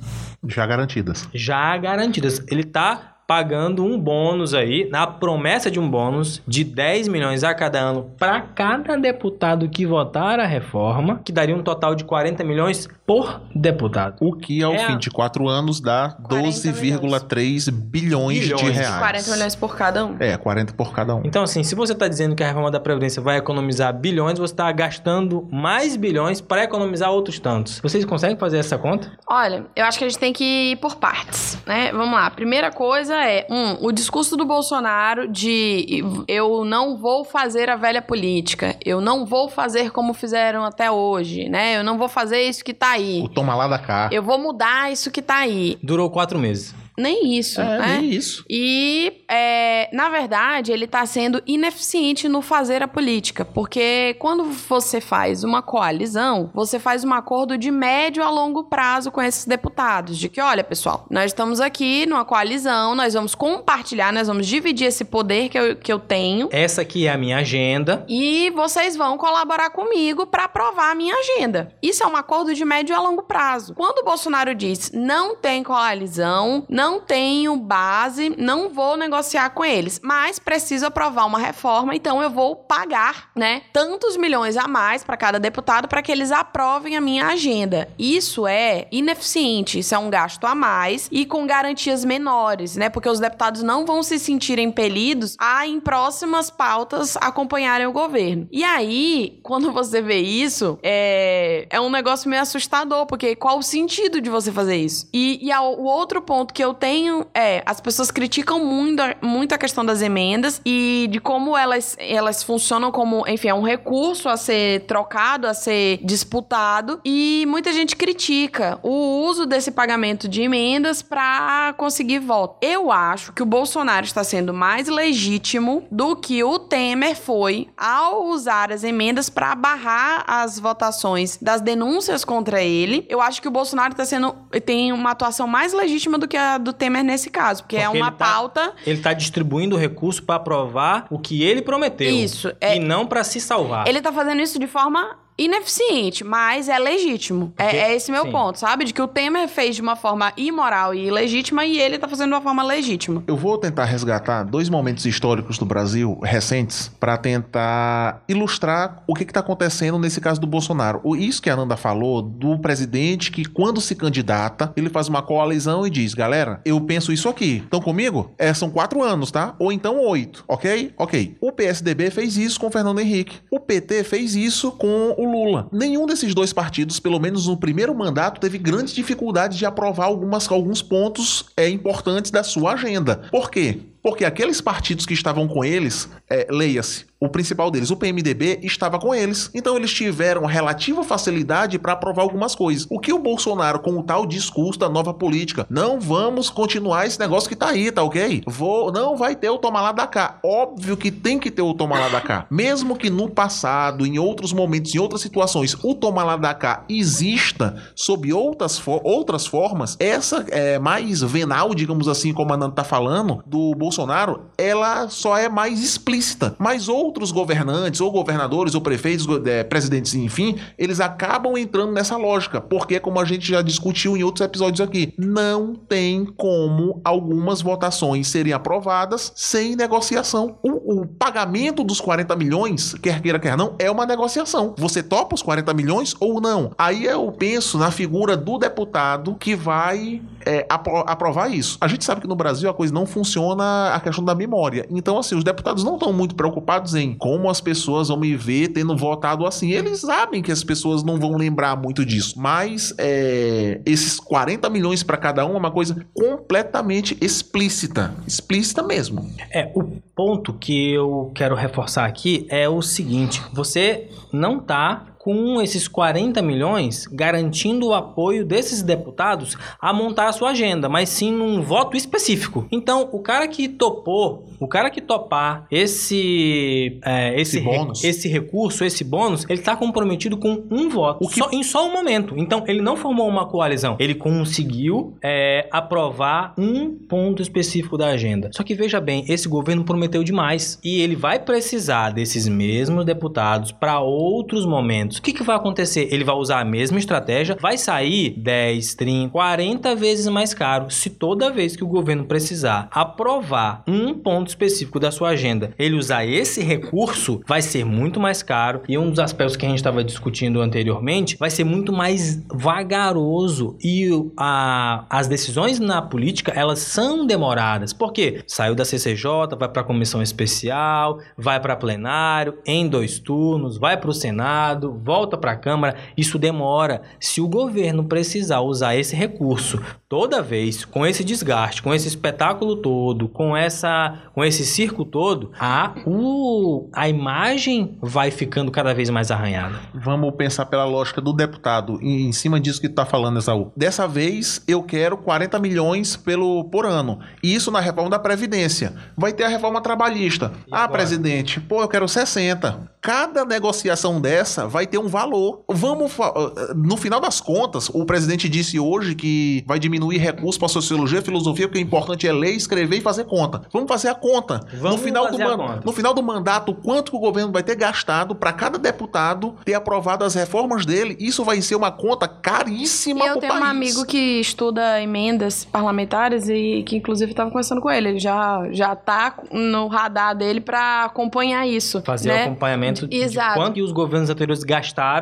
[0.47, 1.27] Já garantidas.
[1.33, 2.41] já garantidas.
[2.49, 7.53] Ele tá pagando um bônus aí, na promessa de um bônus de 10 milhões a
[7.53, 12.41] cada ano para cada deputado que votar a reforma, que daria um total de 40
[12.45, 14.15] milhões por deputado.
[14.21, 18.75] O que, ao É fim de quatro anos, dá 12,3 bilhões, de Bilhões.
[18.77, 18.97] reais.
[18.97, 20.15] 40 milhões por cada um.
[20.19, 21.21] É, 40 por cada um.
[21.25, 24.53] Então, assim, se você está dizendo que a reforma da Previdência vai economizar bilhões, você
[24.53, 27.79] está gastando mais bilhões para economizar outros tantos.
[27.81, 29.11] Vocês conseguem fazer essa conta?
[29.27, 31.91] Olha, eu acho que a gente tem que ir por partes, né?
[31.91, 32.29] Vamos lá.
[32.29, 38.01] Primeira coisa é, um, o discurso do Bolsonaro de eu não vou fazer a velha
[38.01, 41.77] política, eu não vou fazer como fizeram até hoje, né?
[41.77, 43.21] Eu não vou fazer isso que tá aí.
[43.23, 44.09] O toma lá da cá.
[44.11, 45.77] Eu vou mudar isso que tá aí.
[45.81, 46.73] Durou quatro meses.
[46.97, 47.97] Nem isso, É, né?
[47.99, 48.43] nem isso.
[48.49, 54.99] E, é, na verdade, ele está sendo ineficiente no fazer a política, porque quando você
[54.99, 60.17] faz uma coalizão, você faz um acordo de médio a longo prazo com esses deputados,
[60.17, 64.87] de que, olha, pessoal, nós estamos aqui numa coalizão, nós vamos compartilhar, nós vamos dividir
[64.87, 68.05] esse poder que eu, que eu tenho, Essa aqui é a minha agenda.
[68.09, 71.71] e vocês vão colaborar comigo para aprovar a minha agenda.
[71.81, 73.73] Isso é um acordo de médio a longo prazo.
[73.75, 79.99] Quando o Bolsonaro diz não tem coalizão, não tenho base, não vou negociar com eles,
[80.01, 85.17] mas preciso aprovar uma reforma, então eu vou pagar, né, tantos milhões a mais para
[85.17, 87.89] cada deputado para que eles aprovem a minha agenda.
[87.99, 92.89] Isso é ineficiente, isso é um gasto a mais e com garantias menores, né?
[92.89, 98.47] Porque os deputados não vão se sentir impelidos a em próximas pautas acompanharem o governo.
[98.51, 103.63] E aí, quando você vê isso, é, é um negócio meio assustador, porque qual o
[103.63, 105.07] sentido de você fazer isso?
[105.13, 109.57] E, e o outro ponto que eu tenho é, as pessoas criticam muito, muito a
[109.57, 114.37] questão das emendas e de como elas, elas funcionam como, enfim, é um recurso a
[114.37, 117.01] ser trocado, a ser disputado.
[117.03, 122.57] E muita gente critica o uso desse pagamento de emendas para conseguir voto.
[122.61, 128.27] Eu acho que o Bolsonaro está sendo mais legítimo do que o Temer foi ao
[128.27, 133.05] usar as emendas para barrar as votações das denúncias contra ele.
[133.09, 134.35] Eu acho que o Bolsonaro está sendo
[134.65, 137.97] tem uma atuação mais legítima do que a do Temer nesse caso, porque, é Porque
[137.97, 142.09] uma ele tá- pauta Ele tá distribuindo o recurso pra aprovar o que ele prometeu.
[142.09, 143.87] Isso, é- E não pra se salvar.
[143.87, 147.53] Ele tá fazendo isso de forma ineficiente, mas é legítimo.
[147.57, 148.31] É, é esse meu sim.
[148.31, 148.85] ponto, sabe?
[148.85, 152.29] De que o Temer fez de uma forma imoral e ilegítima e ele tá fazendo
[152.29, 153.23] de uma forma legítima.
[153.27, 159.23] Eu vou tentar resgatar dois momentos históricos do Brasil recentes para tentar ilustrar o que
[159.23, 160.99] está acontecendo nesse caso do Bolsonaro.
[161.03, 165.21] O- Isso que a Ananda falou do presidente que, quando se candidata, ele faz uma
[165.21, 167.57] coalizão e diz: galera, eu penso isso aqui.
[167.63, 168.31] Estão comigo?
[168.37, 169.55] É, são quatro anos, tá?
[169.59, 170.93] Ou então oito, ok?
[170.97, 171.35] Ok.
[171.41, 173.39] O PSDB fez isso com o Fernando Henrique.
[173.51, 175.67] O PT fez isso com o Lula.
[175.71, 180.49] Nenhum desses dois partidos, pelo menos no primeiro mandato, teve grandes dificuldades de aprovar algumas,
[180.51, 183.27] alguns pontos é, importantes da sua agenda.
[183.31, 183.79] Por quê?
[184.01, 188.99] Porque aqueles partidos que estavam com eles, é, leia-se, o principal deles, o PMDB, estava
[188.99, 189.49] com eles.
[189.53, 192.85] Então eles tiveram relativa facilidade para aprovar algumas coisas.
[192.89, 197.19] O que o Bolsonaro, com o tal discurso da nova política, não vamos continuar esse
[197.19, 198.43] negócio que tá aí, tá ok?
[198.45, 200.39] Vou, não vai ter o tomar lá da cá.
[200.43, 202.45] Óbvio que tem que ter o tomar lá da cá.
[202.51, 206.83] Mesmo que no passado, em outros momentos, em outras situações, o tomar lá da cá
[206.87, 212.75] exista sob outras, fo- outras formas, essa é mais venal, digamos assim, como a Nanda
[212.75, 216.55] tá falando, do Bolsonaro, ela só é mais explícita.
[216.59, 222.59] Mas outros governantes, ou governadores, ou prefeitos, é, presidentes, enfim, eles acabam entrando nessa lógica.
[222.59, 228.27] Porque, como a gente já discutiu em outros episódios aqui, não tem como algumas votações
[228.27, 230.57] serem aprovadas sem negociação.
[230.61, 234.73] O, o pagamento dos 40 milhões, quer queira, quer não, é uma negociação.
[234.77, 236.71] Você topa os 40 milhões ou não?
[236.77, 241.77] Aí eu penso na figura do deputado que vai é, apro- aprovar isso.
[241.81, 244.87] A gente sabe que no Brasil a coisa não funciona a questão da memória.
[244.89, 248.69] Então, assim, os deputados não estão muito preocupados em como as pessoas vão me ver
[248.69, 249.71] tendo votado assim.
[249.71, 252.35] Eles sabem que as pessoas não vão lembrar muito disso.
[252.39, 258.13] Mas é, esses 40 milhões para cada um é uma coisa completamente explícita.
[258.25, 259.29] Explícita mesmo.
[259.51, 259.83] É, o
[260.17, 266.41] ponto que eu quero reforçar aqui é o seguinte: você não tá com esses 40
[266.41, 271.97] milhões garantindo o apoio desses deputados a montar a sua agenda, mas sim num voto
[271.97, 272.65] específico.
[272.71, 278.03] Então, o cara que topou, o cara que topar esse é, esse, Esse re- bônus.
[278.05, 281.85] esse recurso, esse bônus, ele tá comprometido com um voto, O que- só- em só
[281.85, 282.35] um momento.
[282.37, 288.49] Então, ele não formou uma coalizão, ele conseguiu é, aprovar um ponto específico da agenda.
[288.53, 293.73] Só que veja bem, esse governo prometeu demais e ele vai precisar desses mesmos deputados
[293.73, 295.16] para outros momentos.
[295.19, 296.07] O que, que vai acontecer?
[296.11, 301.09] Ele vai usar a mesma estratégia, vai sair 10, 30, 40 vezes mais caro se
[301.09, 306.25] toda vez que o governo precisar aprovar um ponto específico da sua agenda, ele usar
[306.25, 310.03] esse recurso, vai ser muito mais caro e um dos aspectos que a gente estava
[310.03, 317.25] discutindo anteriormente vai ser muito mais vagaroso e a- as decisões na política elas são
[317.25, 317.93] demoradas.
[317.93, 318.41] Por quê?
[318.47, 323.97] Saiu da CCJ, vai para a comissão especial, vai para plenário em dois turnos, vai
[323.97, 325.95] para o Senado, volta para a Câmara.
[326.15, 327.01] Isso demora.
[327.19, 332.75] Se o governo precisar usar esse recurso toda vez, com esse desgaste, com esse espetáculo
[332.77, 339.09] todo, com essa, com esse circo todo, a, o, a imagem vai ficando cada vez
[339.09, 339.79] mais arranhada.
[339.93, 343.71] Vamos pensar pela lógica do deputado, em em cima disso que tu tá falando, Esaú.
[343.75, 347.19] Dessa vez, eu quero 40 milhões pelo, por ano.
[347.41, 348.93] E isso na reforma da Previdência.
[349.15, 350.51] Vai ter a reforma trabalhista.
[350.67, 350.99] E ah, agora?
[350.99, 352.91] presidente, pô, eu quero 60.
[353.01, 355.61] Cada negociação dessa vai ter um valor.
[355.69, 356.11] Vamos.
[356.13, 356.33] fa-
[356.75, 361.21] No final das contas, o presidente disse hoje que vai diminuir recursos para sociologia e
[361.21, 363.61] filosofia, porque o importante é ler, escrever e fazer conta.
[363.71, 364.59] Vamos fazer a conta.
[364.79, 365.81] Vamos no, final do fazer a man- conta.
[365.85, 369.73] no final do mandato, quanto que o governo vai ter gastado para cada deputado ter
[369.73, 371.15] aprovado as reformas dele?
[371.19, 373.69] Isso vai ser uma conta caríssima E eu pro tenho um país.
[373.71, 378.09] amigo que estuda emendas parlamentares e que inclusive estava conversando com ele.
[378.09, 382.01] Ele já, já tá no radar dele para acompanhar isso.
[382.03, 382.41] Fazer né?
[382.41, 383.55] o acompanhamento de Exato.
[383.55, 384.76] quanto que os governos anteriores gastaram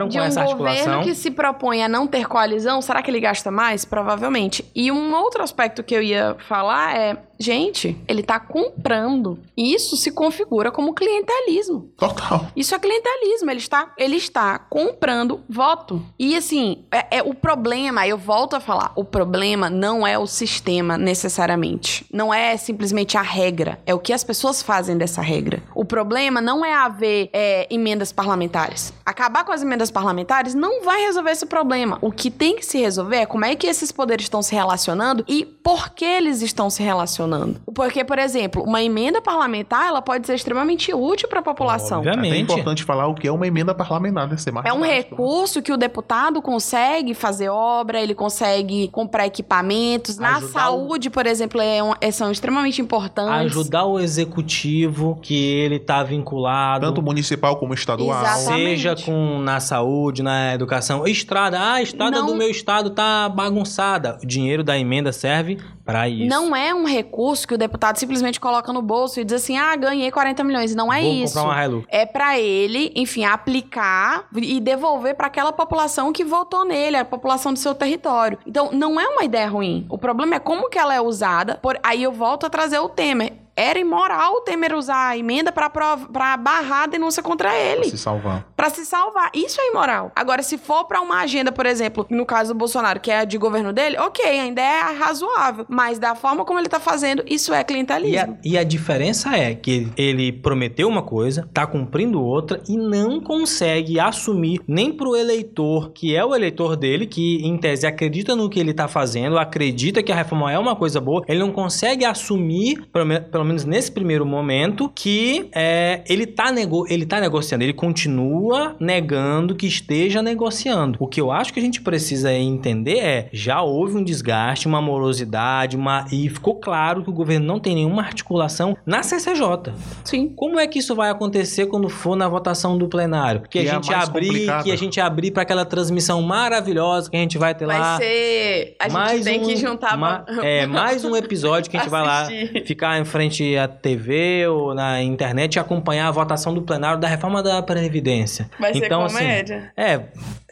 [0.07, 1.03] de com um essa governo articulação.
[1.03, 3.85] que se propõe a não ter coalizão, será que ele gasta mais?
[3.85, 4.65] Provavelmente.
[4.75, 9.39] E um outro aspecto que eu ia falar é, gente, ele tá comprando.
[9.55, 11.89] E isso se configura como clientelismo.
[11.97, 12.47] Total.
[12.55, 16.01] Isso é clientelismo, ele está, ele está comprando voto.
[16.17, 20.27] E assim, é, é o problema, eu volto a falar, o problema não é o
[20.27, 22.05] sistema necessariamente.
[22.11, 25.61] Não é simplesmente a regra, é o que as pessoas fazem dessa regra.
[25.73, 28.93] O problema não é haver é, emendas parlamentares.
[29.05, 31.97] Acabar com as emendas parlamentares não vai resolver esse problema.
[32.01, 35.23] O que tem que se resolver é como é que esses poderes estão se relacionando
[35.27, 37.61] e por que eles estão se relacionando.
[37.73, 42.03] Porque, por exemplo, uma emenda parlamentar ela pode ser extremamente útil para a população.
[42.03, 42.41] É Obviamente.
[42.53, 45.15] importante falar o que é uma emenda parlamentar, deve ser mais É um prático.
[45.15, 50.17] recurso que o deputado consegue fazer obra, ele consegue comprar equipamentos.
[50.17, 53.51] Na Ajudar o- saúde, por exemplo, é um- é- são extremamente importantes.
[53.51, 56.85] Ajudar o executivo que ele tá vinculado.
[56.85, 58.21] Tanto municipal como estadual.
[58.21, 58.69] Exatamente.
[58.81, 61.05] Seja com na saúde, na educação.
[61.07, 64.17] Estrada, ah, a estrada Não- do meu estado tá bagunçada.
[64.23, 66.27] O dinheiro da emenda serve pra isso.
[66.29, 69.75] Não é um recurso que o deputado simplesmente coloca no bolso e diz assim: ah,
[69.75, 70.73] ganhei 40 milhões.
[70.75, 71.33] Não é Vou isso.
[71.33, 71.87] comprar uma Hilux.
[71.89, 77.53] É pra ele, enfim, aplicar e devolver pra aquela população que votou nele, a população
[77.53, 78.37] do seu território.
[78.45, 79.85] Então, não é uma ideia ruim.
[79.89, 81.59] O problema é como que ela é usada.
[81.61, 81.77] Por...
[81.83, 83.33] Aí eu volto a trazer o Temer.
[83.55, 87.85] Era imoral o Temer usar a emenda pra, pra barrar a denúncia contra Pra ele.
[87.85, 88.45] se salvar.
[88.55, 89.29] Pra se salvar.
[89.33, 90.11] Isso é imoral.
[90.15, 93.23] Agora, se for pra uma agenda, por exemplo, no caso do Bolsonaro, que é a
[93.25, 95.65] de governo dele, ok, ainda é razoável.
[95.69, 98.37] Mas da forma como ele tá fazendo, isso é E a, clientelismo.
[98.43, 103.99] e a diferença é que ele prometeu uma coisa, tá cumprindo outra e não consegue
[103.99, 108.59] assumir nem pro eleitor, que é o eleitor dele, que em tese acredita no que
[108.59, 112.85] ele tá fazendo, acredita que a reforma é uma coisa boa, ele não consegue assumir,
[112.91, 113.05] pelo,
[113.45, 118.75] pelo menos nesse primeiro momento, que é, ele, tá nego, ele tá negociando, ele continua
[118.79, 120.97] negando que esteja negociando.
[120.99, 124.81] O que eu acho que a gente precisa entender é, já houve um desgaste, uma
[124.81, 129.73] morosidade, uma e ficou claro que o governo não tem nenhuma articulação na CCJ.
[130.03, 130.29] Sim.
[130.35, 133.41] Como é que isso vai acontecer quando for na votação do plenário?
[133.41, 134.63] Que, Que é a a gente abrir, complicada.
[134.63, 137.97] que a gente abrir para aquela transmissão maravilhosa que a gente vai ter lá.
[137.97, 138.75] Vai ser.
[138.79, 139.95] A gente mais tem um- que juntar.
[139.97, 142.27] ma- é, mais um episódio que a gente vai lá
[142.65, 147.07] ficar em frente à TV ou na internet e acompanhar a votação do plenário da
[147.07, 148.49] reforma da Previdência.
[148.59, 149.71] Vai ser então, assim, comédia.
[149.77, 150.01] é,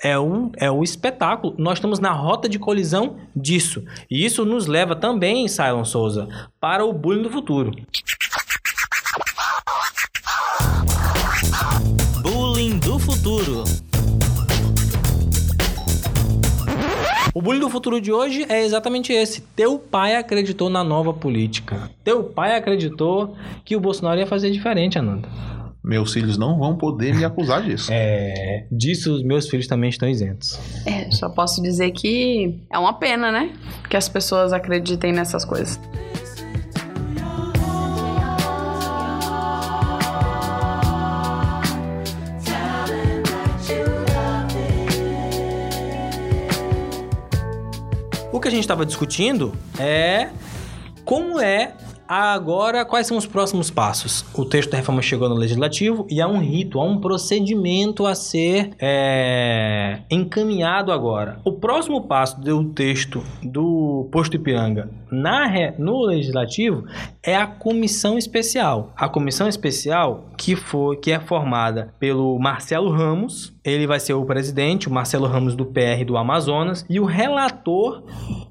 [0.03, 1.55] é um, é um espetáculo.
[1.57, 3.83] Nós estamos na rota de colisão disso.
[4.09, 6.27] E isso nos leva também, Silon Souza,
[6.59, 7.71] para o bullying do futuro.
[12.21, 13.63] Bullying do futuro.
[17.33, 19.41] O bullying do futuro de hoje é exatamente esse.
[19.55, 21.89] Teu pai acreditou na nova política.
[22.03, 25.27] Teu pai acreditou que o Bolsonaro ia fazer diferente, Ananda.
[25.83, 27.89] Meus filhos não vão poder me acusar disso.
[27.91, 30.59] É, disso os meus filhos também estão isentos.
[30.85, 33.51] É, só posso dizer que é uma pena, né?
[33.89, 35.79] Que as pessoas acreditem nessas coisas.
[48.43, 50.29] Que a gente estava discutindo é
[51.05, 51.73] como é
[52.05, 54.25] agora, quais são os próximos passos.
[54.33, 58.13] O texto da reforma chegou no legislativo e há um rito, há um procedimento a
[58.13, 61.39] ser é, encaminhado agora.
[61.45, 66.85] O próximo passo do texto do posto Ipiranga na, no legislativo
[67.21, 68.91] é a comissão especial.
[68.95, 74.25] A comissão especial que foi que é formada pelo Marcelo Ramos, ele vai ser o
[74.25, 78.03] presidente, o Marcelo Ramos do PR do Amazonas, e o relator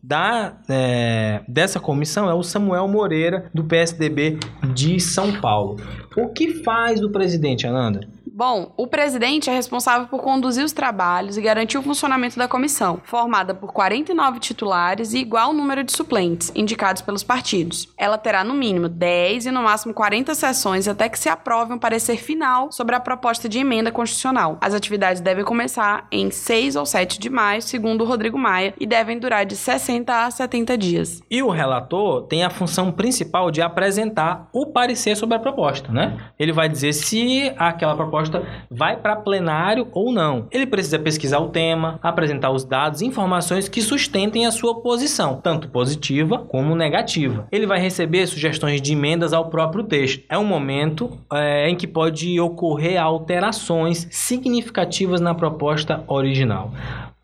[0.02, 4.38] da, é, dessa comissão é o Samuel Moreira, do PSDB
[4.72, 5.76] de São Paulo.
[6.16, 8.00] O que faz o presidente, Ananda?
[8.34, 12.98] Bom, o presidente é responsável por conduzir os trabalhos e garantir o funcionamento da comissão,
[13.04, 17.86] formada por 49 titulares e igual número de suplentes, indicados pelos partidos.
[17.94, 21.78] Ela terá no mínimo 10 e no máximo 40 sessões até que se aprove um
[21.78, 24.56] parecer final sobre a proposta de emenda constitucional.
[24.62, 29.18] As atividades devem começar em 6 ou 7 de maio, segundo Rodrigo Maia, e devem
[29.18, 31.22] durar de 60 a 70 dias.
[31.30, 36.16] E o relator tem a função principal de apresentar o parecer sobre a proposta, né?
[36.38, 38.21] Ele vai dizer se aquela proposta
[38.70, 40.46] vai para plenário ou não.
[40.50, 45.40] Ele precisa pesquisar o tema, apresentar os dados e informações que sustentem a sua posição,
[45.42, 47.46] tanto positiva como negativa.
[47.50, 50.24] Ele vai receber sugestões de emendas ao próprio texto.
[50.28, 56.72] É um momento é, em que pode ocorrer alterações significativas na proposta original.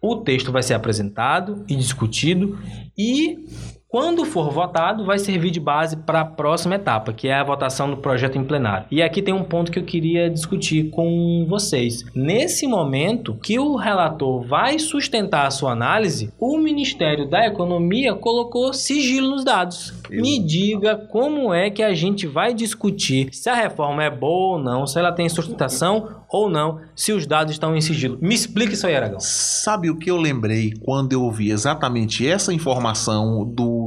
[0.01, 2.59] O texto vai ser apresentado e discutido
[2.97, 3.39] e
[3.91, 7.89] Quando for votado, vai servir de base para a próxima etapa, que é a votação
[7.89, 8.87] do projeto em plenário.
[8.91, 12.05] E aqui tem um ponto que eu queria discutir com vocês.
[12.15, 18.75] Nesse momento que o relator vai sustentar a sua análise, o Ministério da Economia colocou
[18.75, 19.95] sigilo nos dados.
[20.11, 24.63] Me diga como é que a gente vai discutir se a reforma é boa ou
[24.63, 28.19] não, se ela tem sustentação ou não, se os dados estão em sigilo.
[28.21, 29.19] Me explica isso aí, Aragão.
[29.21, 33.87] Sabe o que eu lembrei quando eu vi exatamente essa informação do,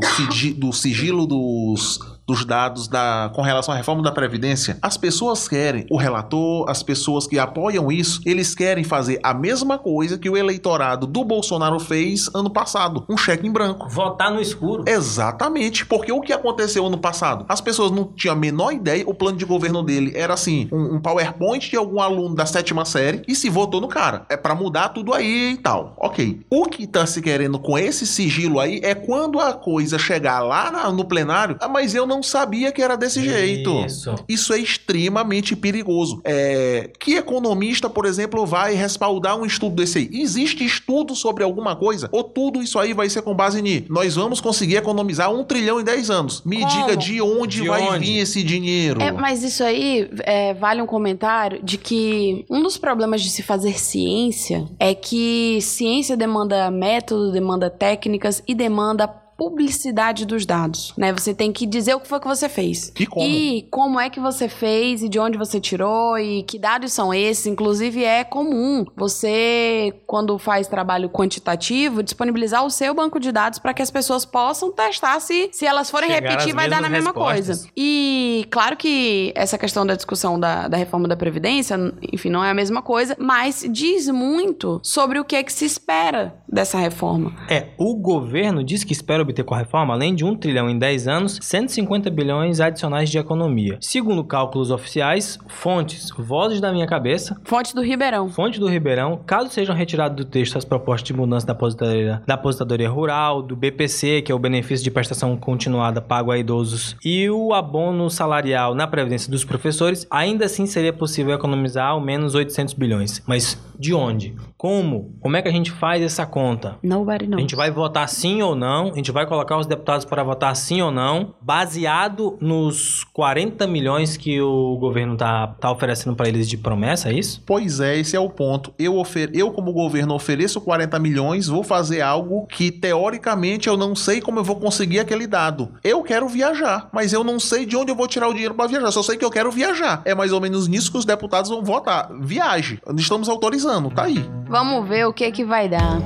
[0.58, 2.00] do sigilo dos,
[2.32, 4.78] dos dados da, com relação à reforma da Previdência?
[4.82, 9.78] As pessoas querem, o relator, as pessoas que apoiam isso, eles querem fazer a mesma
[9.78, 13.90] coisa que o eleitorado do Bolsonaro fez ano passado: um cheque em branco.
[13.90, 14.84] Votar no escuro.
[14.88, 17.46] Exatamente, porque o que aconteceu ano passado?
[17.50, 20.96] As pessoas não tinham a menor ideia, o plano de governo dele era assim, um,
[20.96, 24.26] um PowerPoint de algum aluno da sétima série e se votou no cara.
[24.30, 25.94] É pra mudar tudo aí e tal.
[25.98, 26.42] Ok.
[26.50, 30.72] O que tá se querendo com esse sigilo aí é quando a coisa chegar lá
[30.72, 33.86] na- no plenário, ah, mas eu não sabia que era desse jeito.
[33.86, 34.16] Isso.
[34.28, 36.22] Isso é extremamente perigoso.
[36.24, 40.10] É, que economista, por exemplo, vai respaldar um estudo desse aí?
[40.14, 42.10] Existe estudo sobre alguma coisa?
[42.12, 45.80] Ou tudo isso aí vai ser com base em nós vamos conseguir economizar um trilhão
[45.80, 46.42] em 10 anos?
[46.44, 46.70] Me Como?
[46.70, 48.00] diga de onde De vai onde?
[48.06, 49.02] vir esse dinheiro.
[49.02, 53.44] É, mas isso aí é, vale um comentário de que um dos problemas de se
[53.44, 59.08] fazer ciência é que ciência demanda método, demanda técnicas e demanda
[59.42, 61.12] publicidade dos dados, né?
[61.12, 62.94] Você tem que dizer o que foi que você fez.
[63.00, 63.26] E como?
[63.26, 67.12] E como é que você fez e de onde você tirou e que dados são
[67.12, 67.48] esses.
[67.48, 73.74] Inclusive, é comum você, quando faz trabalho quantitativo, disponibilizar o seu banco de dados para
[73.74, 77.10] que as pessoas possam testar se, se elas forem Chegar repetir, vai dar na mesma
[77.10, 77.62] respostas.
[77.62, 77.70] coisa.
[77.76, 81.76] E claro que essa questão da discussão da, da reforma da Previdência,
[82.14, 85.66] enfim, não é a mesma coisa, mas diz muito sobre o que é que se
[85.66, 87.34] espera dessa reforma.
[87.50, 90.78] É, o governo diz que espera obter com a reforma, além de 1 trilhão em
[90.78, 93.78] 10 anos, 150 bilhões adicionais de economia.
[93.82, 98.30] Segundo cálculos oficiais, fontes, vozes da minha cabeça, Fonte do Ribeirão.
[98.30, 102.34] fonte do Ribeirão, caso sejam retirados do texto as propostas de mudança da aposentadoria, da
[102.36, 107.30] aposentadoria rural, do BPC, que é o benefício de prestação continuada pago a idosos, e
[107.30, 112.74] o abono salarial na previdência dos professores, ainda assim seria possível economizar ao menos 800
[112.74, 113.22] bilhões.
[113.26, 114.36] Mas de onde?
[114.62, 115.18] Como?
[115.20, 116.78] Como é que a gente faz essa conta?
[116.84, 117.42] Nobody A knows.
[117.42, 120.84] gente vai votar sim ou não, a gente vai colocar os deputados para votar sim
[120.84, 126.60] ou não, baseado nos 40 milhões que o governo tá, tá oferecendo para eles de
[126.60, 127.42] promessa, é isso?
[127.44, 128.72] Pois é, esse é o ponto.
[128.78, 129.32] Eu, ofer...
[129.34, 134.38] eu, como governo, ofereço 40 milhões, vou fazer algo que, teoricamente, eu não sei como
[134.38, 135.72] eu vou conseguir aquele dado.
[135.84, 138.68] Eu quero viajar, mas eu não sei de onde eu vou tirar o dinheiro para
[138.68, 138.92] viajar.
[138.92, 140.04] Só sei que eu quero viajar.
[140.06, 142.12] É mais ou menos nisso que os deputados vão votar.
[142.20, 142.80] Viaje.
[142.96, 144.24] Estamos autorizando, tá aí.
[144.52, 146.02] Vamos ver o que que vai dar.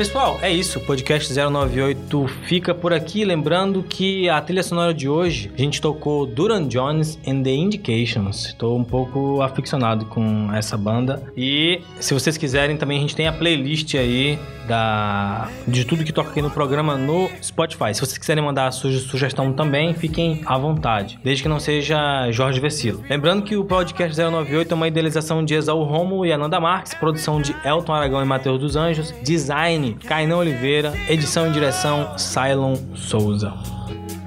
[0.00, 0.78] Pessoal, é isso.
[0.78, 3.22] O podcast 098 fica por aqui.
[3.22, 8.46] Lembrando que a trilha sonora de hoje, a gente tocou Duran Jones and The Indications.
[8.46, 11.22] Estou um pouco aficionado com essa banda.
[11.36, 16.12] E se vocês quiserem, também a gente tem a playlist aí da de tudo que
[16.12, 17.94] toca aqui no programa no Spotify.
[17.94, 22.30] Se vocês quiserem mandar a sua sugestão também, fiquem à vontade, desde que não seja
[22.30, 23.02] Jorge Vecilo.
[23.08, 27.40] Lembrando que o podcast 098 é uma idealização de Exaú Romo e Ananda Marques, produção
[27.40, 33.52] de Elton Aragão e Matheus dos Anjos, design Kainan Oliveira, edição e direção Cylon Souza.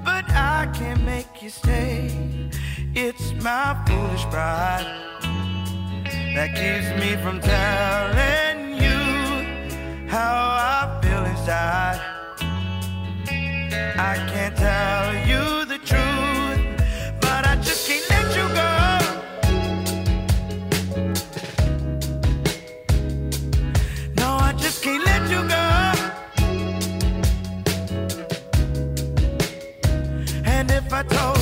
[0.04, 2.10] but I can't make you stay.
[2.94, 4.86] It's my foolish pride
[6.34, 8.53] that keeps me from telling
[10.08, 12.00] how I feel inside.
[13.96, 16.60] I can't tell you the truth,
[17.20, 18.70] but I just can't let you go.
[24.16, 25.64] No, I just can't let you go.
[30.44, 31.33] And if I told